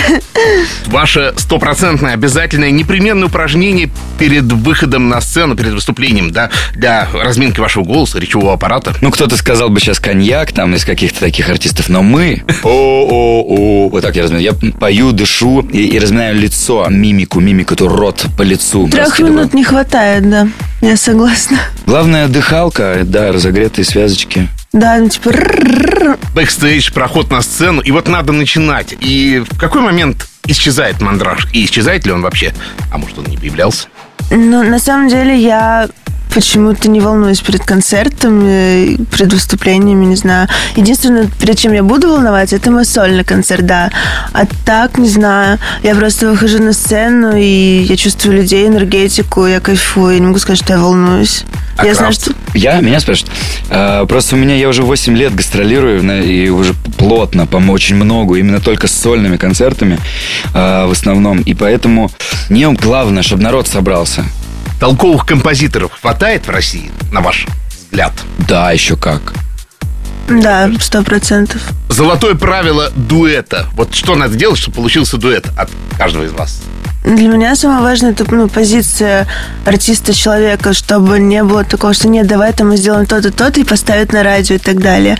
Ваше 0.86 1.32
стопроцентное 1.36 2.14
обязательное 2.14 2.72
непременное 2.72 3.28
упражнение 3.28 3.90
перед 4.18 4.50
выходом 4.50 5.08
на 5.08 5.20
сцену, 5.20 5.54
перед 5.54 5.72
выступлением, 5.72 6.32
да, 6.32 6.50
для 6.74 7.06
разминки 7.12 7.60
вашего 7.60 7.84
голоса, 7.84 8.18
речевого 8.18 8.54
аппарата. 8.54 8.92
Ну, 9.00 9.12
кто-то 9.12 9.36
сказал 9.36 9.68
бы 9.68 9.78
сейчас 9.78 10.00
коньяк, 10.00 10.50
там, 10.50 10.74
из 10.74 10.84
каких-то 10.84 11.20
таких 11.20 11.48
артистов, 11.48 11.88
но 11.88 12.02
мы... 12.02 12.42
О-о-о. 12.64 13.88
Вот 13.88 14.02
так 14.02 14.16
я 14.16 14.24
разминаю. 14.24 14.44
Я 14.44 14.72
пою, 14.72 15.12
дышу 15.12 15.60
и, 15.60 15.86
и 15.86 15.98
разминаю 16.00 16.34
лицо, 16.34 16.88
мимику, 16.90 17.38
мимику, 17.38 17.76
то 17.76 17.86
рот 17.86 18.26
по 18.36 18.42
лицу. 18.42 18.88
Трех 18.88 19.16
минут 19.20 19.54
не 19.54 19.62
хватает, 19.62 20.28
да. 20.28 20.48
Я 20.80 20.96
согласна. 20.96 21.58
Главное, 21.86 22.26
дыхалка, 22.26 23.02
да, 23.04 23.32
разогретые 23.32 23.84
связочки. 23.84 24.39
Да, 24.72 24.98
ну 24.98 25.08
типа... 25.08 25.32
Бэкстейдж, 26.34 26.92
проход 26.92 27.30
на 27.30 27.42
сцену, 27.42 27.80
и 27.80 27.90
вот 27.90 28.06
надо 28.06 28.32
начинать. 28.32 28.94
И 29.00 29.42
в 29.50 29.58
какой 29.58 29.80
момент 29.80 30.28
исчезает 30.46 31.00
мандраж? 31.00 31.48
И 31.52 31.64
исчезает 31.64 32.06
ли 32.06 32.12
он 32.12 32.22
вообще? 32.22 32.54
А 32.92 32.98
может, 32.98 33.18
он 33.18 33.24
не 33.26 33.36
появлялся? 33.36 33.88
Ну, 34.30 34.62
на 34.62 34.78
самом 34.78 35.08
деле, 35.08 35.36
я 35.36 35.88
почему-то 36.32 36.88
не 36.88 37.00
волнуюсь 37.00 37.40
перед 37.40 37.64
концертами, 37.64 38.96
перед 39.10 39.32
выступлениями, 39.32 40.04
не 40.04 40.16
знаю. 40.16 40.48
Единственное, 40.76 41.28
перед 41.40 41.58
чем 41.58 41.72
я 41.72 41.82
буду 41.82 42.08
волноваться, 42.08 42.56
это 42.56 42.70
мой 42.70 42.84
сольный 42.84 43.24
концерт, 43.24 43.66
да. 43.66 43.90
А 44.32 44.46
так, 44.64 44.98
не 44.98 45.08
знаю, 45.08 45.58
я 45.82 45.94
просто 45.94 46.30
выхожу 46.30 46.62
на 46.62 46.72
сцену, 46.72 47.36
и 47.36 47.84
я 47.88 47.96
чувствую 47.96 48.36
людей, 48.36 48.66
энергетику, 48.66 49.46
я 49.46 49.60
кайфую, 49.60 50.14
я 50.14 50.20
не 50.20 50.26
могу 50.26 50.38
сказать, 50.38 50.62
что 50.62 50.74
я 50.74 50.78
волнуюсь. 50.78 51.44
А 51.76 51.86
я 51.86 51.94
знаю, 51.94 52.12
что... 52.12 52.32
Я? 52.54 52.80
Меня 52.80 53.00
спрашивают? 53.00 53.34
А, 53.70 54.04
просто 54.06 54.36
у 54.36 54.38
меня, 54.38 54.54
я 54.54 54.68
уже 54.68 54.82
8 54.82 55.16
лет 55.16 55.34
гастролирую 55.34 56.00
и 56.24 56.48
уже 56.50 56.74
плотно, 56.98 57.46
по 57.46 57.56
очень 57.56 57.96
много, 57.96 58.36
именно 58.36 58.60
только 58.60 58.86
с 58.86 58.92
сольными 58.92 59.36
концертами 59.36 59.98
а, 60.52 60.86
в 60.86 60.90
основном. 60.90 61.40
И 61.40 61.54
поэтому 61.54 62.10
мне 62.48 62.70
главное, 62.72 63.22
чтобы 63.22 63.42
народ 63.42 63.68
собрался. 63.68 64.24
Толковых 64.80 65.26
композиторов 65.26 65.92
хватает 66.00 66.46
в 66.46 66.50
России, 66.50 66.90
на 67.12 67.20
ваш 67.20 67.46
взгляд? 67.70 68.14
Да, 68.48 68.72
еще 68.72 68.96
как. 68.96 69.34
Да, 70.26 70.70
сто 70.80 71.02
процентов. 71.02 71.60
Золотое 71.90 72.34
правило 72.34 72.90
дуэта. 72.96 73.66
Вот 73.74 73.94
что 73.94 74.14
надо 74.14 74.36
делать, 74.36 74.58
чтобы 74.58 74.76
получился 74.76 75.18
дуэт 75.18 75.46
от 75.58 75.68
каждого 75.98 76.24
из 76.24 76.32
вас? 76.32 76.62
Для 77.04 77.28
меня 77.28 77.56
самое 77.56 77.80
важное 77.80 78.10
это 78.10 78.26
ну, 78.30 78.48
позиция 78.48 79.26
артиста 79.64 80.12
человека, 80.12 80.74
чтобы 80.74 81.18
не 81.18 81.42
было 81.42 81.64
такого, 81.64 81.94
что 81.94 82.08
нет, 82.08 82.26
давай 82.26 82.52
там 82.52 82.68
мы 82.68 82.76
сделаем 82.76 83.06
то-то, 83.06 83.32
то-то 83.32 83.60
и 83.60 83.64
поставить 83.64 84.12
на 84.12 84.22
радио 84.22 84.56
и 84.56 84.58
так 84.58 84.80
далее. 84.80 85.16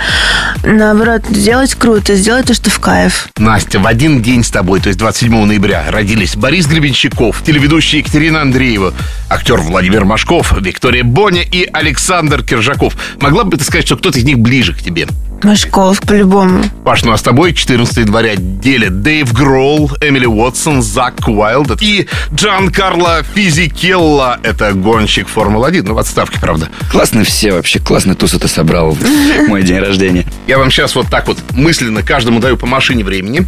Наоборот, 0.63 1.23
сделать 1.31 1.75
круто, 1.75 2.15
сделать 2.17 2.47
то, 2.47 2.55
что 2.55 2.69
в 2.69 2.79
кайф. 2.81 3.29
Настя, 3.39 3.79
в 3.79 3.87
один 3.87 4.23
день 4.23 4.45
с 4.45 4.51
тобой, 4.51 4.81
то 4.81 4.89
есть 4.89 4.99
27 4.99 5.45
ноября, 5.47 5.87
родились 5.89 6.37
Борис 6.37 6.67
Гребенщиков, 6.67 7.43
телеведущая 7.43 8.01
Екатерина 8.01 8.43
Андреева, 8.43 8.93
актер 9.31 9.61
Владимир 9.61 10.05
Машков, 10.05 10.53
Виктория 10.61 11.03
Боня 11.03 11.43
и 11.43 11.67
Александр 11.73 12.45
Киржаков. 12.45 12.95
Могла 13.21 13.45
бы 13.45 13.57
ты 13.57 13.65
сказать, 13.65 13.87
что 13.87 13.97
кто-то 13.97 14.19
из 14.19 14.25
них 14.25 14.39
ближе 14.39 14.75
к 14.75 14.83
тебе? 14.83 15.09
Машков, 15.45 16.01
по-любому. 16.01 16.63
Паш, 16.85 17.05
ну 17.05 17.13
а 17.13 17.17
с 17.17 17.23
тобой 17.23 17.55
14 17.55 17.97
января 17.99 18.37
делят 18.37 19.03
Дэйв 19.03 19.33
Гролл, 19.33 19.91
Эмили 20.01 20.27
Уотсон, 20.27 20.83
Зак 20.83 21.27
Уайлд 21.27 21.81
и 21.83 22.09
Джан 22.35 22.71
Карло 22.71 23.23
Физикелла. 23.35 24.39
Это 24.43 24.73
гонщик 24.73 25.29
Формулы-1, 25.29 25.83
ну 25.87 25.95
в 25.95 25.99
отставке, 25.99 26.39
правда. 26.41 26.69
Классно 26.91 27.25
все 27.25 27.53
вообще, 27.53 27.79
классно 27.79 28.15
туса 28.15 28.39
ты 28.39 28.49
собрал 28.49 28.93
в 28.93 29.49
мой 29.49 29.63
день 29.63 29.79
рождения. 29.79 30.27
Я 30.47 30.59
вам 30.59 30.71
сейчас 30.71 30.95
вот 30.95 31.09
так 31.09 31.27
вот 31.29 31.39
мысленно 31.53 32.03
каждому 32.03 32.41
даю 32.41 32.57
по 32.57 32.67
машине 32.67 33.05
времени. 33.05 33.47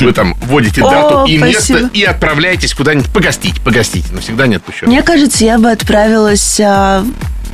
Вы 0.00 0.12
там 0.12 0.34
вводите 0.42 0.82
О, 0.82 0.90
дату 0.90 1.24
и 1.26 1.38
спасибо. 1.38 1.80
место 1.80 1.90
и 1.94 2.02
отправляетесь 2.04 2.74
куда-нибудь 2.74 3.10
погостить. 3.10 3.60
Погостить, 3.62 4.06
но 4.12 4.20
всегда 4.20 4.46
не 4.46 4.56
отпущу. 4.56 4.86
Мне 4.86 5.02
кажется, 5.02 5.44
я 5.44 5.58
бы 5.58 5.70
отправилась 5.70 6.60
а, 6.60 7.04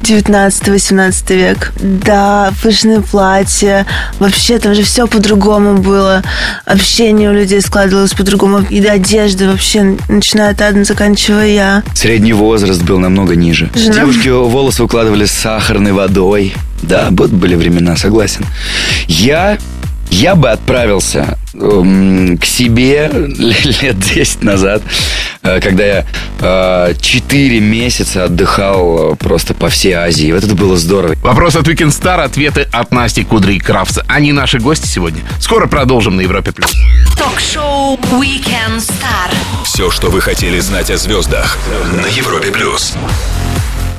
19-18 0.05 1.35
век. 1.35 1.73
Да, 1.81 2.53
пышные 2.63 3.01
платья. 3.01 3.87
Вообще 4.19 4.59
там 4.59 4.75
же 4.75 4.83
все 4.83 5.07
по-другому 5.07 5.79
было. 5.79 6.23
Общение 6.67 7.31
у 7.31 7.33
людей 7.33 7.61
складывалось 7.63 8.13
по-другому. 8.13 8.61
И 8.69 8.85
одежда 8.85 9.49
вообще, 9.49 9.97
начиная 10.09 10.51
от 10.51 10.61
Адна, 10.61 10.85
заканчивая 10.85 11.47
я. 11.47 11.83
Средний 11.95 12.35
возраст 12.35 12.83
был 12.83 12.99
намного 12.99 13.35
ниже. 13.35 13.71
Жена. 13.75 13.95
Девушки 13.95 14.29
волосы 14.29 14.85
укладывали 14.85 15.25
с 15.25 15.33
сахарной 15.33 15.93
водой. 15.93 16.55
Да, 16.83 17.09
вот 17.11 17.31
были 17.31 17.55
времена, 17.55 17.97
согласен. 17.97 18.45
Я 19.09 19.59
я 20.11 20.37
бы 20.37 20.51
отправился 20.51 21.39
эм, 21.55 22.39
к 22.39 22.45
себе 22.45 23.11
лет 23.83 23.99
10 23.99 24.43
назад, 24.43 24.83
когда 25.45 25.85
я 25.85 26.07
э, 26.41 26.95
4 26.99 27.61
месяца 27.61 28.25
отдыхал 28.25 29.13
э, 29.13 29.17
просто 29.17 29.53
по 29.55 29.69
всей 29.69 29.93
Азии. 29.93 30.33
Вот 30.33 30.43
это 30.43 30.55
было 30.55 30.77
здорово. 30.77 31.15
Вопрос 31.23 31.55
от 31.57 31.69
Weekend 31.69 31.91
Star, 31.91 32.23
ответы 32.23 32.67
от 32.73 32.93
Насти 32.93 33.25
Кудри 33.25 33.55
и 33.55 33.59
Крафтса. 33.59 34.05
Они 34.09 34.33
наши 34.33 34.59
гости 34.59 34.87
сегодня. 34.87 35.23
Скоро 35.41 35.67
продолжим 35.67 36.17
на 36.17 36.23
Европе+. 36.23 36.53
плюс. 36.53 36.73
Ток-шоу 37.19 37.97
Weekend 38.13 38.79
Star. 38.79 39.31
Все, 39.65 39.91
что 39.91 40.09
вы 40.11 40.21
хотели 40.21 40.59
знать 40.61 40.91
о 40.91 40.97
звездах 40.97 41.59
на 41.93 42.07
Европе 42.07 42.51
плюс. 42.51 42.95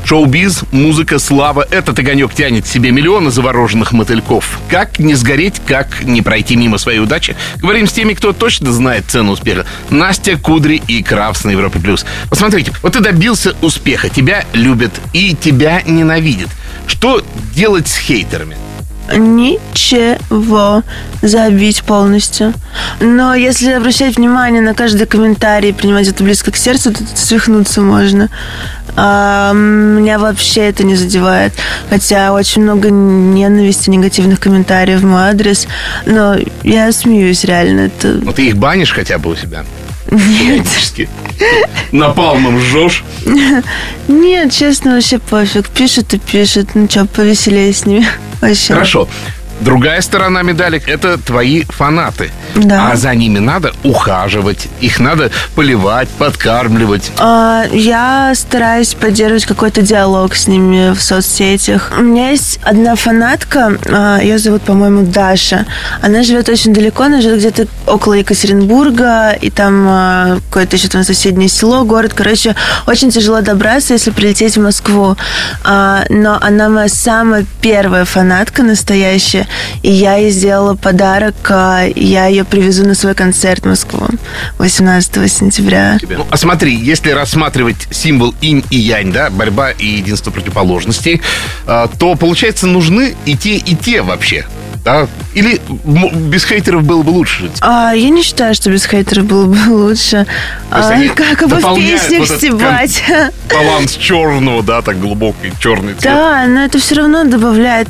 Шоу-биз, 0.06 0.66
музыка, 0.72 1.18
слава– 1.18 1.66
этот 1.72 1.98
огонек 1.98 2.32
тянет 2.36 2.68
себе 2.68 2.92
миллионы 2.92 3.32
завороженных 3.32 3.92
мотыльков. 3.92 4.60
Как 4.70 5.00
не 5.00 5.16
сгореть, 5.16 5.60
как 5.66 6.04
не 6.04 6.22
пройти 6.22 6.56
мимо 6.56 6.78
своей 6.78 7.00
удачи? 7.00 7.36
Говорим 7.56 7.88
с 7.88 7.92
теми, 7.92 8.14
кто 8.14 8.32
точно 8.32 8.72
знает 8.72 9.06
цену 9.08 9.32
успеха. 9.32 9.66
Настя, 9.90 10.38
Кудри 10.38 10.80
и 10.88 11.02
Крафс 11.02 11.44
на 11.44 11.50
Европе+. 11.50 11.80
плюс. 11.80 12.06
Посмотрите, 12.30 12.72
вот 12.84 12.94
ты 12.94 13.00
добился 13.00 13.56
успеха, 13.64 14.10
тебя 14.10 14.46
любят 14.54 14.92
и 15.12 15.36
тебя 15.36 15.82
ненавидят. 15.82 16.50
Что 16.86 17.24
делать 17.56 17.88
с 17.88 17.98
хейтерами? 17.98 18.58
Ничего. 19.14 20.84
Забить 21.22 21.84
полностью. 21.84 22.54
Но 23.00 23.36
если 23.36 23.72
обращать 23.72 24.18
внимание 24.18 24.62
на 24.62 24.74
каждый 24.74 25.08
комментарий 25.08 25.70
и 25.70 25.74
принимать 25.74 26.08
это 26.08 26.24
близко 26.24 26.52
к 26.52 26.58
сердцу, 26.58 26.92
то 26.92 27.00
тут 27.00 27.18
свихнуться 27.18 27.82
можно. 27.82 28.30
А, 28.98 29.52
меня 29.54 30.20
вообще 30.20 30.70
это 30.70 30.84
не 30.84 30.96
задевает. 30.96 31.54
Хотя 31.90 32.34
очень 32.34 32.64
много 32.64 32.90
ненависти, 32.90 33.90
негативных 33.90 34.40
комментариев 34.40 35.02
в 35.02 35.06
мой 35.06 35.24
адрес. 35.24 35.68
Но 36.06 36.36
я 36.64 36.92
смеюсь 36.92 37.44
реально. 37.44 37.82
Это... 37.82 38.20
Ну, 38.22 38.32
ты 38.32 38.48
их 38.48 38.58
банишь 38.58 38.92
хотя 38.92 39.18
бы 39.18 39.32
у 39.32 39.36
себя? 39.36 39.66
Нет. 40.12 40.66
Напалмом 41.92 42.60
жжешь? 42.60 43.04
Нет, 44.08 44.52
честно, 44.52 44.96
вообще 44.96 45.20
пофиг. 45.20 45.70
Пишет 45.70 46.14
и 46.14 46.20
пишет. 46.20 46.70
Ну 46.76 46.88
что, 46.90 47.06
повеселее 47.06 47.74
с 47.74 47.86
ними. 47.86 48.08
Вообще. 48.42 48.74
Хорошо. 48.74 49.08
Другая 49.62 50.02
сторона 50.02 50.42
медали– 50.42 50.82
это 50.88 51.18
твои 51.18 51.64
фанаты. 51.64 52.32
Да. 52.56 52.92
А 52.92 52.96
за 52.96 53.14
ними 53.16 53.40
надо 53.40 53.74
ухаживать, 53.84 54.68
их 54.82 55.00
надо 55.00 55.32
поливать, 55.56 56.10
подкармливать. 56.10 57.12
А, 57.20 57.64
Я 57.72 58.34
стараюсь 58.36 58.94
поддерживать 58.94 59.46
какой-то 59.46 59.82
диалог 59.82 60.36
с 60.36 60.48
ними 60.48 60.94
в 60.94 61.02
соцсетях. 61.02 61.92
У 61.98 62.02
меня 62.02 62.32
есть 62.32 62.60
одна 62.64 62.96
фанатка, 62.96 63.78
а, 63.88 64.20
ее 64.22 64.38
зовут, 64.40 64.64
по-моему, 64.64 65.04
Даша. 65.04 65.66
Она 66.02 66.24
живет 66.24 66.50
очень 66.50 66.74
далеко, 66.74 67.04
она 67.04 67.22
живет 67.22 67.40
где-то 67.40 67.68
около 67.88 68.14
Екатеринбурга, 68.14 69.32
и 69.32 69.50
там 69.50 69.86
а, 69.88 70.38
какое-то 70.50 70.76
еще 70.76 70.88
там 70.88 71.04
соседнее 71.04 71.50
село, 71.50 71.84
город. 71.86 72.14
Короче, 72.16 72.56
очень 72.88 73.10
тяжело 73.12 73.42
добраться, 73.42 73.94
если 73.94 74.12
прилететь 74.12 74.58
в 74.58 74.62
Москву. 74.62 75.16
Но 75.64 76.38
она 76.42 76.70
моя 76.70 76.90
самая 76.90 77.46
первая 77.62 78.06
фанатка 78.06 78.64
настоящая, 78.64 79.45
и 79.82 79.92
я 79.92 80.16
ей 80.16 80.32
сделала 80.32 80.76
подарок, 80.76 81.36
а, 81.50 81.86
я 81.96 82.28
ее 82.28 82.44
привезу 82.44 82.86
на 82.86 82.96
свой 82.96 83.16
концерт 83.16 83.64
в 83.64 83.68
Москву 83.68 84.08
18 84.58 85.32
сентября. 85.32 85.98
Ну, 86.10 86.26
а 86.30 86.38
смотри, 86.38 86.76
если 86.76 87.12
рассматривать 87.12 87.88
символ 87.92 88.34
инь 88.42 88.64
и 88.70 88.78
янь, 88.78 89.12
да, 89.12 89.30
борьба 89.30 89.72
и 89.72 89.86
единство 89.86 90.32
противоположностей, 90.32 91.22
а, 91.66 91.88
то, 91.88 92.16
получается, 92.16 92.68
нужны 92.68 93.16
и 93.26 93.36
те, 93.36 93.56
и 93.56 93.76
те 93.76 94.02
вообще. 94.02 94.46
Да? 94.86 95.08
Или 95.34 95.60
без 96.30 96.46
хейтеров 96.46 96.84
было 96.84 97.02
бы 97.02 97.10
лучше? 97.10 97.50
А, 97.62 97.94
я 97.94 98.10
не 98.10 98.22
считаю, 98.22 98.54
что 98.54 98.70
без 98.70 98.86
хейтеров 98.86 99.26
было 99.26 99.48
бы 99.48 99.58
лучше. 99.68 100.28
А, 100.70 100.92
как 101.16 101.48
бы 101.50 101.56
в 101.56 101.76
песнях 101.76 102.20
вот 102.20 102.38
стебать. 102.38 103.04
Баланс 103.52 103.94
черного, 103.94 104.62
да, 104.62 104.84
так 104.84 105.00
глубокий 105.00 105.52
черный 105.60 105.96
цвет. 105.96 106.14
Да, 106.14 106.46
но 106.48 106.64
это 106.64 106.78
все 106.78 106.96
равно 106.96 107.24
добавляет 107.24 107.88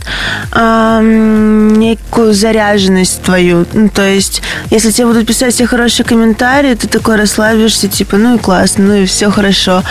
ам, 0.52 1.74
некую 1.74 2.34
заряженность 2.34 3.22
твою. 3.24 3.66
Ну, 3.74 3.90
то 3.90 4.08
есть, 4.08 4.42
если 4.70 4.92
тебе 4.92 5.08
будут 5.08 5.28
писать 5.28 5.54
все 5.54 5.68
хорошие 5.68 6.06
комментарии, 6.06 6.76
ты 6.76 6.88
такой 6.88 7.18
расслабишься, 7.18 7.90
типа, 7.90 8.16
ну 8.16 8.36
и 8.36 8.40
классно, 8.40 8.86
ну 8.86 8.94
и 8.94 9.06
все 9.06 9.30
хорошо. 9.32 9.84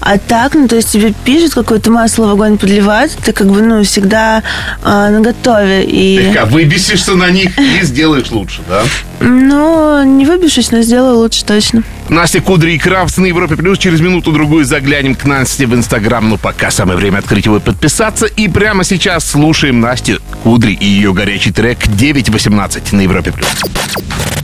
А 0.00 0.18
так, 0.18 0.54
ну, 0.54 0.68
то 0.68 0.76
есть 0.76 0.92
тебе 0.92 1.14
пишут, 1.24 1.54
какое-то 1.54 1.90
масло 1.90 2.26
в 2.26 2.30
огонь 2.32 2.58
подливают, 2.58 3.12
ты 3.12 3.32
как 3.32 3.46
бы, 3.46 3.62
ну, 3.62 3.82
всегда 3.82 4.42
а, 4.82 5.08
наготове. 5.08 5.84
И, 5.84 6.18
Слегка 6.18 6.49
выбесишься 6.50 7.14
на 7.14 7.30
них 7.30 7.58
и 7.58 7.82
сделаешь 7.82 8.30
лучше, 8.30 8.60
да? 8.68 8.82
ну, 9.20 10.02
не 10.04 10.26
выбившись, 10.26 10.70
но 10.70 10.82
сделаю 10.82 11.16
лучше 11.18 11.44
точно. 11.44 11.82
Настя 12.08 12.40
Кудри 12.40 12.72
и 12.72 12.78
Крафтс 12.78 13.18
на 13.18 13.26
Европе 13.26 13.56
Плюс. 13.56 13.78
Через 13.78 14.00
минуту-другую 14.00 14.64
заглянем 14.64 15.14
к 15.14 15.24
Насте 15.24 15.66
в 15.66 15.74
Инстаграм. 15.74 16.28
Ну, 16.28 16.38
пока 16.38 16.70
самое 16.70 16.98
время 16.98 17.18
открыть 17.18 17.46
его 17.46 17.58
и 17.58 17.60
подписаться. 17.60 18.26
И 18.26 18.48
прямо 18.48 18.84
сейчас 18.84 19.30
слушаем 19.30 19.80
Настю 19.80 20.20
Кудри 20.42 20.72
и 20.72 20.84
ее 20.84 21.12
горячий 21.12 21.52
трек 21.52 21.78
9.18 21.86 22.94
на 22.94 23.00
Европе 23.02 23.32
Плюс. 23.32 23.48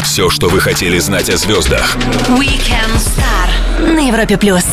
Все, 0.03 0.31
что 0.31 0.49
вы 0.49 0.61
хотели 0.61 0.99
знать 0.99 1.29
о 1.29 1.37
звездах 1.37 1.97
Weekend 2.29 2.97
Star 2.97 3.93
на 3.95 4.09
Европе 4.09 4.37
плюс. 4.39 4.65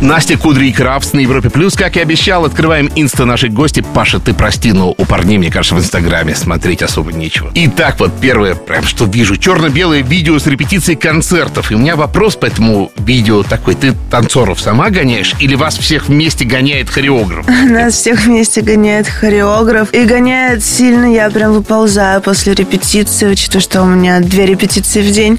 Настя 0.00 0.36
Кудри 0.36 0.68
и 0.68 0.72
Крафтс 0.72 1.14
на 1.14 1.20
Европе 1.20 1.48
Плюс. 1.48 1.74
Как 1.74 1.96
и 1.96 2.00
обещал, 2.00 2.44
открываем 2.44 2.90
инста 2.94 3.24
нашей 3.24 3.48
гости. 3.48 3.82
Паша, 3.94 4.20
ты 4.20 4.34
прости, 4.34 4.72
но 4.72 4.94
у 4.96 5.04
парней, 5.06 5.38
мне 5.38 5.50
кажется, 5.50 5.74
в 5.74 5.78
Инстаграме 5.78 6.34
смотреть 6.34 6.82
особо 6.82 7.12
нечего. 7.12 7.50
Итак, 7.54 7.96
вот 7.98 8.12
первое, 8.20 8.54
прям 8.54 8.84
что 8.84 9.06
вижу. 9.06 9.38
Черно-белое 9.38 10.02
видео 10.02 10.38
с 10.38 10.46
репетицией 10.46 10.98
концертов. 10.98 11.72
И 11.72 11.74
у 11.74 11.78
меня 11.78 11.96
вопрос 11.96 12.36
по 12.36 12.44
этому 12.44 12.92
видео 12.98 13.42
такой. 13.42 13.74
Ты 13.74 13.94
танцоров 14.10 14.60
сама 14.60 14.90
гоняешь 14.90 15.34
или 15.40 15.54
вас 15.54 15.78
всех 15.78 16.08
вместе 16.08 16.44
гоняет 16.44 16.90
хореограф? 16.90 17.46
Нас 17.64 17.94
всех 17.94 18.20
вместе 18.24 18.60
гоняет 18.60 19.08
хореограф. 19.08 19.94
И 19.94 20.04
гоняет 20.04 20.62
сильно, 20.62 21.06
я 21.06 21.30
прям 21.30 21.52
выползаю 21.52 22.20
после 22.20 22.52
репетиции, 22.52 23.28
учитывая, 23.28 23.62
что 23.62 23.82
у 23.82 23.86
меня 23.86 24.20
две 24.20 24.44
репетиции 24.44 25.00
в 25.00 25.10
день. 25.10 25.38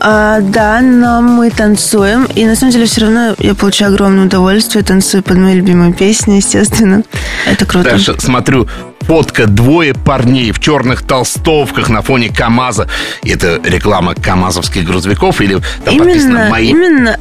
А, 0.00 0.40
да, 0.40 0.82
но 0.82 1.22
мы 1.22 1.50
танцуем. 1.50 2.26
И 2.34 2.44
на 2.44 2.56
самом 2.56 2.72
деле 2.72 2.84
все 2.84 3.00
равно 3.00 3.34
я 3.38 3.54
получаю 3.54 3.85
огромное 3.86 4.26
удовольствие. 4.26 4.84
Танцую 4.84 5.22
под 5.22 5.36
мои 5.38 5.54
любимые 5.54 5.92
песни, 5.92 6.34
естественно. 6.34 7.02
Это 7.46 7.66
круто. 7.66 7.90
Дальше 7.90 8.14
смотрю, 8.18 8.68
фотка 9.00 9.46
двое 9.46 9.94
парней 9.94 10.50
в 10.52 10.58
черных 10.60 11.02
толстовках 11.02 11.88
на 11.88 12.02
фоне 12.02 12.28
КАМАЗа. 12.28 12.88
Это 13.24 13.60
реклама 13.64 14.14
КАМАЗовских 14.14 14.84
грузовиков 14.84 15.40
или 15.40 15.58
там 15.84 15.96
написано 15.96 16.36
Именно, 16.38 16.50
«Мои 16.50 16.68
именно. 16.70 17.18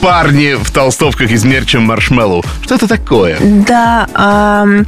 парни 0.00 0.54
в 0.54 0.70
толстовках 0.70 1.30
из 1.30 1.44
мерча 1.44 1.80
Marshmallow». 1.80 2.44
Что 2.62 2.74
это 2.74 2.86
такое? 2.86 3.38
Да, 3.40 4.06
ам, 4.14 4.86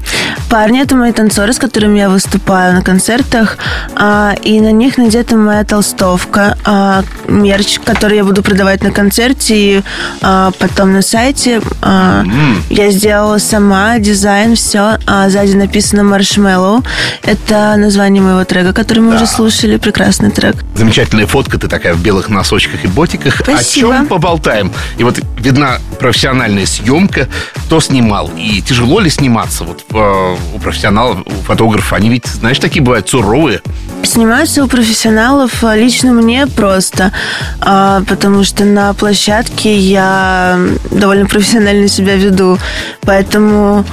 парни 0.51 0.83
это 0.83 0.95
мои 0.97 1.13
танцоры, 1.13 1.53
с 1.53 1.59
которыми 1.59 1.99
я 1.99 2.09
выступаю 2.11 2.75
на 2.75 2.83
концертах, 2.83 3.57
а, 3.95 4.35
и 4.43 4.61
на 4.61 4.73
них 4.73 4.99
надета 4.99 5.37
моя 5.37 5.65
толстовка, 5.65 6.59
а, 6.65 7.03
мерч, 7.29 7.79
который 7.85 8.19
я 8.19 8.25
буду 8.25 8.43
продавать 8.43 8.83
на 8.83 8.91
концерте 8.91 9.57
и 9.57 9.83
а, 10.21 10.51
потом 10.59 10.93
на 10.93 11.03
сайте. 11.03 11.63
А, 11.81 12.25
Я 12.69 12.91
сделала 12.91 13.39
сама 13.39 13.99
дизайн, 13.99 14.55
все, 14.55 14.99
а 15.07 15.29
сзади 15.31 15.55
написано 15.55 16.05
Marshmallow. 16.17 16.85
Это 17.23 17.77
название 17.77 18.23
моего 18.23 18.45
трека, 18.45 18.73
который 18.73 19.01
мы 19.01 19.17
уже 19.17 19.27
слушали, 19.27 19.77
прекрасный 19.77 20.31
трек. 20.31 20.57
Замечательная 20.75 21.27
фотка, 21.27 21.59
ты 21.59 21.69
такая 21.69 21.95
в 21.95 22.03
белых 22.03 22.29
носочках 22.29 22.85
и 22.85 22.89
ботиках. 22.89 23.37
Спасибо. 23.37 23.95
О 23.95 23.99
чем 23.99 24.07
поболтаем? 24.07 24.73
И 24.99 25.05
вот 25.05 25.19
видна 25.39 25.79
профессиональная 25.99 26.67
съемка, 26.67 27.29
кто 27.67 27.81
снимал, 27.81 28.31
и 28.37 28.63
тяжело 28.63 29.01
ли 29.01 29.11
сниматься 29.11 29.65
вот 29.65 29.85
э, 29.93 30.37
у 30.55 30.59
профессионалов, 30.59 31.21
у 31.27 31.43
фотографов? 31.43 31.93
Они 31.93 32.11
ведь, 32.11 32.27
знаешь, 32.27 32.59
такие 32.59 32.83
бывают 32.83 33.09
суровые. 33.09 33.61
Сниматься 34.03 34.65
у 34.65 34.69
профессионалов 34.69 35.65
а, 35.65 35.77
лично 35.77 36.13
мне 36.13 36.47
просто, 36.47 37.13
а, 37.61 38.03
потому 38.09 38.45
что 38.45 38.65
на 38.65 38.95
площадке 38.95 39.77
я 39.77 40.59
довольно 40.91 41.27
профессионально 41.27 41.89
себя 41.89 42.17
веду, 42.17 42.59
поэтому 43.03 43.85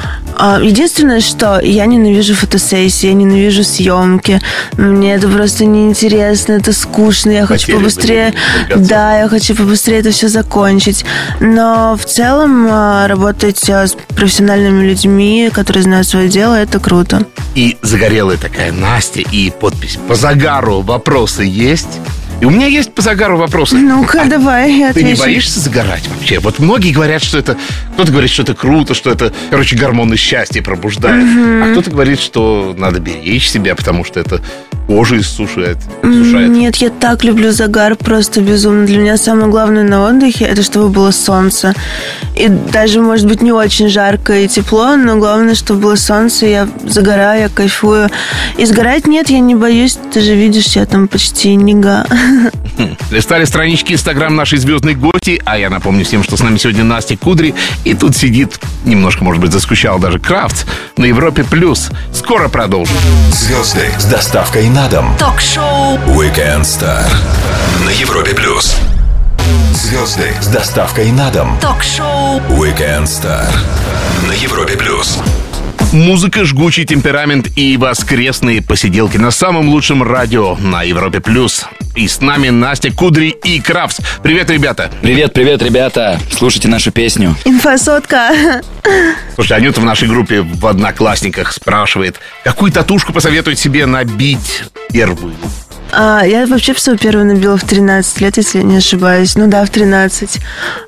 Единственное, 0.62 1.22
что 1.22 1.60
я 1.60 1.86
ненавижу 1.86 2.36
фотосессии, 2.36 3.08
я 3.08 3.14
ненавижу 3.14 3.64
съемки. 3.64 4.42
Мне 4.78 5.16
это 5.16 5.28
просто 5.28 5.66
неинтересно, 5.66 6.54
это 6.54 6.74
скучно. 6.74 7.32
Я 7.32 7.46
хочу 7.46 7.62
Хотели 7.62 7.76
бы 7.76 7.82
побыстрее... 7.82 8.34
Да, 8.76 9.20
я 9.20 9.28
хочу 9.30 9.56
побыстрее 9.56 10.00
это 10.00 10.12
все 10.12 10.28
закончить. 10.28 11.06
Но 11.40 11.98
в 11.98 12.06
целом 12.06 12.68
а, 12.70 13.08
работать 13.08 13.70
а, 13.70 13.88
с 13.88 13.96
профессиональными 14.16 14.86
людьми, 14.86 15.50
которые 15.54 15.84
знают 15.84 16.08
свое 16.08 16.28
дело, 16.28 16.56
это 16.56 16.80
круто. 16.80 17.26
И 17.56 17.78
загорелая 17.82 18.38
такая 18.38 18.72
Настя, 18.72 19.22
и 19.22 19.50
подпись 19.50 19.98
«По 20.08 20.16
загару 20.16 20.82
вопросы 20.82 21.44
есть?» 21.44 22.00
И 22.44 22.46
у 22.46 22.50
меня 22.50 22.66
есть 22.66 22.94
по 22.94 23.02
загару 23.02 23.38
вопросы. 23.38 23.78
Ну-ка, 23.78 24.26
давай, 24.26 24.74
я 24.74 24.92
Ты 24.92 25.02
не 25.02 25.14
отвечу. 25.14 25.22
боишься 25.22 25.62
загорать 25.62 26.06
вообще? 26.10 26.40
Вот 26.40 26.60
многие 26.60 26.92
говорят, 26.92 27.24
что 27.24 27.38
это... 27.38 27.56
Кто-то 27.94 28.12
говорит, 28.12 28.30
что 28.30 28.44
это 28.44 28.54
круто, 28.54 28.94
что 28.94 29.12
это, 29.12 29.32
короче, 29.50 29.78
гормоны 29.78 30.18
счастья 30.18 30.62
пробуждает. 30.62 31.24
А 31.24 31.72
кто-то 31.72 31.90
говорит, 31.90 32.20
что 32.20 32.76
надо 32.78 33.00
беречь 33.00 33.48
себя, 33.50 33.76
потому 33.76 34.04
что 34.04 34.20
это 34.20 34.42
кожу 34.88 35.18
иссушает. 35.22 35.78
иссушает. 36.04 36.53
Нет, 36.64 36.78
я 36.78 36.92
так 36.92 37.26
люблю 37.26 37.52
загар, 37.52 37.98
просто 37.98 38.40
безумно. 38.40 38.86
Для 38.86 38.98
меня 38.98 39.18
самое 39.18 39.48
главное 39.48 39.84
на 39.84 40.08
отдыхе 40.08 40.46
это 40.46 40.64
чтобы 40.64 40.88
было 40.88 41.12
солнце. 41.12 41.74
И 42.38 42.48
даже, 42.48 43.02
может 43.02 43.28
быть, 43.28 43.42
не 43.42 43.52
очень 43.52 43.90
жарко 43.90 44.34
и 44.34 44.48
тепло, 44.48 44.96
но 44.96 45.18
главное, 45.18 45.56
чтобы 45.56 45.82
было 45.82 45.96
солнце, 45.98 46.46
я 46.46 46.70
загораю, 46.86 47.42
я 47.42 47.50
кайфую. 47.50 48.10
И 48.58 48.66
сгорать 48.66 49.08
нет, 49.08 49.30
я 49.30 49.42
не 49.42 49.56
боюсь, 49.56 49.98
ты 50.14 50.22
же 50.22 50.36
видишь, 50.36 50.68
я 50.78 50.86
там 50.86 51.10
почти 51.10 51.54
нега. 51.56 52.06
Листали 53.12 53.44
странички 53.44 53.92
Инстаграм 53.92 54.34
нашей 54.34 54.58
звездной 54.58 54.96
гости, 54.96 55.42
а 55.44 55.58
я 55.58 55.70
напомню 55.70 56.06
всем, 56.06 56.24
что 56.24 56.38
с 56.38 56.40
нами 56.40 56.58
сегодня 56.58 56.86
Настя 56.86 57.18
Кудри, 57.18 57.54
и 57.84 57.94
тут 57.94 58.16
сидит, 58.16 58.58
немножко, 58.86 59.24
может 59.26 59.42
быть, 59.42 59.52
заскучал 59.52 60.00
даже 60.00 60.18
Крафтс 60.18 60.64
на 60.96 61.04
Европе+. 61.04 61.44
плюс. 61.44 61.90
Скоро 62.14 62.48
продолжим. 62.48 62.96
Звезды 63.32 63.86
с 64.00 64.06
доставкой 64.06 64.70
на 64.70 64.88
дом. 64.88 65.14
Ток-шоу 65.20 65.98
Weekend 66.08 66.53
Star 66.62 67.04
на 67.86 67.90
Европе 67.90 68.34
плюс. 68.36 68.78
Звезды 69.74 70.32
с 70.40 70.48
доставкой 70.48 71.12
на 71.12 71.32
дом. 71.32 71.58
Ток-шоу 71.60 72.40
Weekend 72.50 73.06
Star 73.06 73.48
на 74.28 74.32
Европе 74.34 74.78
плюс. 74.78 75.20
Музыка, 75.92 76.46
жгучий 76.46 76.86
темперамент 76.86 77.48
и 77.56 77.76
воскресные 77.78 78.62
посиделки 78.62 79.18
на 79.18 79.32
самом 79.32 79.70
лучшем 79.70 80.02
радио 80.04 80.56
на 80.56 80.84
Европе+. 80.84 81.20
плюс. 81.20 81.66
И 81.96 82.08
с 82.08 82.22
нами 82.22 82.50
Настя 82.50 82.92
Кудри 82.92 83.30
и 83.30 83.60
Крафтс. 83.60 84.00
Привет, 84.24 84.50
ребята. 84.50 84.92
Привет, 85.02 85.34
привет, 85.34 85.62
ребята. 85.62 86.20
Слушайте 86.32 86.68
нашу 86.68 86.92
песню. 86.92 87.36
Инфосотка. 87.46 88.62
Слушай, 89.36 89.58
Анюта 89.58 89.82
в 89.82 89.86
нашей 89.86 90.08
группе 90.08 90.42
в 90.42 90.66
Одноклассниках 90.66 91.52
спрашивает, 91.52 92.18
какую 92.44 92.72
татушку 92.72 93.14
посоветует 93.14 93.60
себе 93.60 93.86
набить 93.86 94.64
первую? 94.92 95.36
А, 95.96 96.24
я 96.26 96.48
вообще 96.48 96.74
свою 96.74 96.98
первую 96.98 97.26
набила 97.26 97.56
в 97.56 97.64
13 97.64 98.22
лет, 98.22 98.38
если 98.38 98.62
не 98.62 98.78
ошибаюсь. 98.78 99.36
Ну 99.36 99.48
да, 99.48 99.64
в 99.64 99.70
13. 99.70 100.40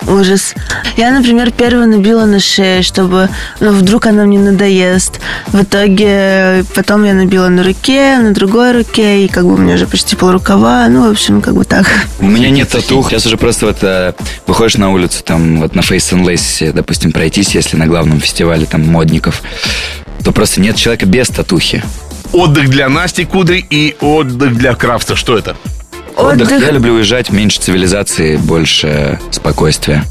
Ужас. 0.08 0.56
Я, 0.98 1.12
например, 1.12 1.52
первую 1.52 1.88
набила 1.88 2.26
на 2.26 2.40
шее, 2.40 2.82
чтобы, 2.82 3.30
ну, 3.60 3.72
вдруг 3.72 4.08
она 4.08 4.26
мне 4.26 4.40
надоест. 4.40 5.20
В 5.48 5.62
итоге 5.62 6.66
потом 6.74 7.04
я 7.04 7.14
набила 7.14 7.50
на 7.50 7.64
руке, 7.64 8.18
на 8.18 8.34
другой 8.34 8.72
руке, 8.72 9.26
и 9.26 9.28
как 9.28 9.46
бы 9.46 9.54
у 9.54 9.58
меня 9.58 9.76
уже 9.76 9.86
почти 9.86 10.16
полрукава. 10.16 10.88
Ну, 10.90 11.08
в 11.08 11.12
общем, 11.12 11.42
как 11.42 11.54
бы 11.54 11.66
так. 11.66 11.86
У 12.20 12.26
меня 12.26 12.50
нет 12.50 12.70
татух. 12.70 13.12
Сейчас 13.12 13.26
уже 13.28 13.38
просто 13.38 13.68
вот 13.68 13.78
э, 13.84 14.14
выходишь 14.48 14.78
на 14.78 14.92
улицу, 14.92 15.24
там 15.24 15.62
вот 15.62 15.76
на 15.76 15.82
Face 15.82 16.14
and 16.14 16.26
Lace, 16.26 16.74
допустим, 16.74 17.12
пройтись, 17.12 17.54
если 17.54 17.78
на 17.78 17.86
главном 17.86 18.20
фестивале 18.20 18.66
там 18.66 18.82
модников, 18.82 19.44
то 20.24 20.32
просто 20.32 20.62
нет 20.62 20.76
человека 20.76 21.06
без 21.06 21.28
татухи. 21.28 21.84
Отдых 22.34 22.70
для 22.70 22.90
Насти 22.90 23.26
Кудри 23.26 23.66
и 23.70 23.96
отдых 24.02 24.56
для 24.58 24.76
Крафтса. 24.76 25.16
Что 25.16 25.38
это? 25.38 25.56
Отдых. 26.16 26.48
Отдых. 26.48 26.62
Я 26.62 26.72
люблю 26.72 26.94
уезжать, 26.94 27.30
меньше 27.32 27.60
цивилизации, 27.62 28.38
больше 28.38 29.20
спокойствия. 29.32 30.04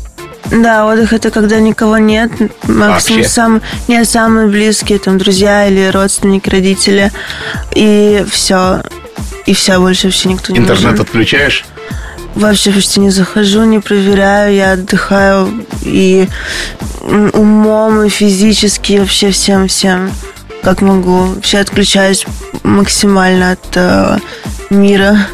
Да, 0.51 0.87
отдых 0.87 1.13
это 1.13 1.31
когда 1.31 1.59
никого 1.59 1.99
нет. 1.99 2.31
Максимум 2.65 3.21
Вообще? 3.21 3.25
сам, 3.25 3.63
не 3.89 4.05
самые 4.05 4.49
близкие, 4.49 4.99
там, 4.99 5.19
друзья 5.19 5.67
или 5.67 5.89
родственники, 5.91 6.49
родители. 6.51 7.11
И 7.75 8.25
все. 8.31 8.83
И 9.47 9.55
все, 9.55 9.79
больше 9.79 10.07
вообще 10.09 10.29
никто 10.31 10.53
не 10.53 10.59
Интернет 10.59 10.83
нужен. 10.93 11.01
отключаешь? 11.01 11.65
Вообще 12.35 12.73
почти 12.73 13.01
не 13.01 13.11
захожу, 13.11 13.65
не 13.65 13.79
проверяю, 13.79 14.55
я 14.55 14.73
отдыхаю 14.73 15.67
и 15.83 16.29
умом, 17.33 18.03
и 18.03 18.09
физически, 18.09 18.99
вообще 18.99 19.31
всем-всем, 19.31 20.11
как 20.65 20.81
могу. 20.81 21.27
Вообще 21.27 21.59
отключаюсь 21.59 22.27
максимально 22.63 23.53
от 23.53 23.77
э, 23.77 24.19
мира, 24.71 25.27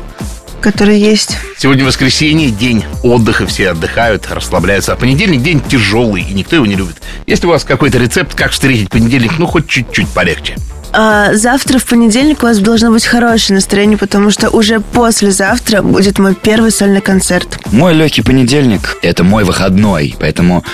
который 0.60 0.98
есть. 0.98 1.38
Сегодня 1.56 1.84
воскресенье, 1.84 2.50
день 2.50 2.84
отдыха, 3.02 3.46
все 3.46 3.70
отдыхают, 3.70 4.26
расслабляются. 4.30 4.92
А 4.92 4.96
понедельник 4.96 5.42
день 5.42 5.60
тяжелый, 5.60 6.22
и 6.22 6.34
никто 6.34 6.56
его 6.56 6.66
не 6.66 6.74
любит. 6.74 7.00
Есть 7.26 7.44
у 7.44 7.48
вас 7.48 7.64
какой-то 7.64 7.98
рецепт, 7.98 8.34
как 8.34 8.50
встретить 8.50 8.90
понедельник, 8.90 9.38
ну, 9.38 9.46
хоть 9.46 9.68
чуть-чуть 9.68 10.08
полегче? 10.08 10.56
А 10.92 11.34
завтра 11.34 11.78
в 11.78 11.84
понедельник 11.86 12.42
у 12.42 12.46
вас 12.46 12.58
должно 12.58 12.90
быть 12.90 13.06
хорошее 13.06 13.54
настроение, 13.56 13.96
потому 13.96 14.30
что 14.30 14.50
уже 14.50 14.80
послезавтра 14.80 15.82
будет 15.82 16.18
мой 16.18 16.34
первый 16.34 16.72
сольный 16.72 17.00
концерт. 17.00 17.58
Мой 17.72 17.94
легкий 17.94 18.22
понедельник– 18.22 18.96
это 19.02 19.22
мой 19.22 19.44
выходной, 19.44 20.16
поэтому 20.18 20.64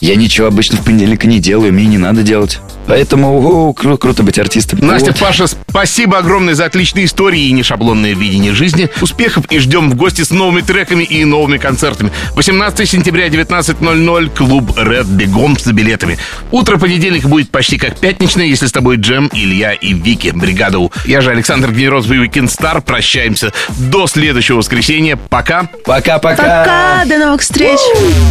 я 0.00 0.14
ничего 0.14 0.46
обычно 0.46 0.78
в 0.78 0.84
понедельник 0.84 1.24
не 1.24 1.40
делаю, 1.40 1.72
мне 1.72 1.86
не 1.86 1.98
надо 1.98 2.22
делать. 2.22 2.60
Поэтому 2.86 3.68
о, 3.68 3.72
кру- 3.72 3.98
круто 3.98 4.22
быть 4.22 4.38
артистом. 4.38 4.78
Настя, 4.80 5.10
Вот. 5.10 5.18
Паша, 5.18 5.46
спасибо 5.48 6.18
огромное 6.18 6.54
за 6.54 6.66
отличные 6.66 7.06
истории 7.06 7.46
и 7.48 7.52
нешаблонное 7.52 8.14
видение 8.14 8.52
жизни. 8.54 8.88
Успехов 9.00 9.46
и 9.50 9.58
ждем 9.58 9.90
в 9.90 9.96
гости 9.96 10.22
с 10.22 10.30
новыми 10.30 10.60
треками 10.60 11.02
и 11.02 11.24
новыми 11.24 11.58
концертами. 11.58 12.12
18 12.36 12.88
сентября, 12.88 13.26
19.00, 13.26 14.36
клуб 14.36 14.78
Red 14.78 15.06
Бегом 15.06 15.56
за 15.58 15.72
билетами. 15.72 16.16
Утро 16.52 16.76
понедельника 16.78 17.26
будет 17.26 17.50
почти 17.50 17.76
как 17.76 17.98
пятничное, 17.98 18.46
если 18.46 18.66
с 18.66 18.72
тобой 18.72 18.98
Джем, 18.98 19.26
Илья 19.56 19.72
и 19.72 19.94
Вики. 19.94 20.32
Бригада 20.34 20.78
У. 20.78 20.92
Я 21.06 21.22
же 21.22 21.30
Александр 21.30 21.72
Генероз, 21.72 22.04
вы 22.04 22.16
Weekend 22.16 22.48
Star. 22.48 22.82
Прощаемся 22.82 23.52
до 23.70 24.06
следующего 24.06 24.58
воскресенья. 24.58 25.16
Пока. 25.16 25.68
Пока-пока. 25.84 26.36
Пока, 26.36 27.04
до 27.06 27.18
новых 27.18 27.40
встреч! 27.40 27.78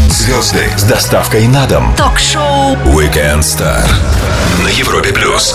Звезды 0.10 0.70
с 0.78 0.84
доставкой 0.84 1.48
на 1.48 1.66
дом. 1.66 1.96
Ток-шоу 1.98 2.76
Weekend 2.86 3.40
Star 3.40 3.88
на 4.64 4.68
Европе 4.70 5.12
плюс. 5.14 5.54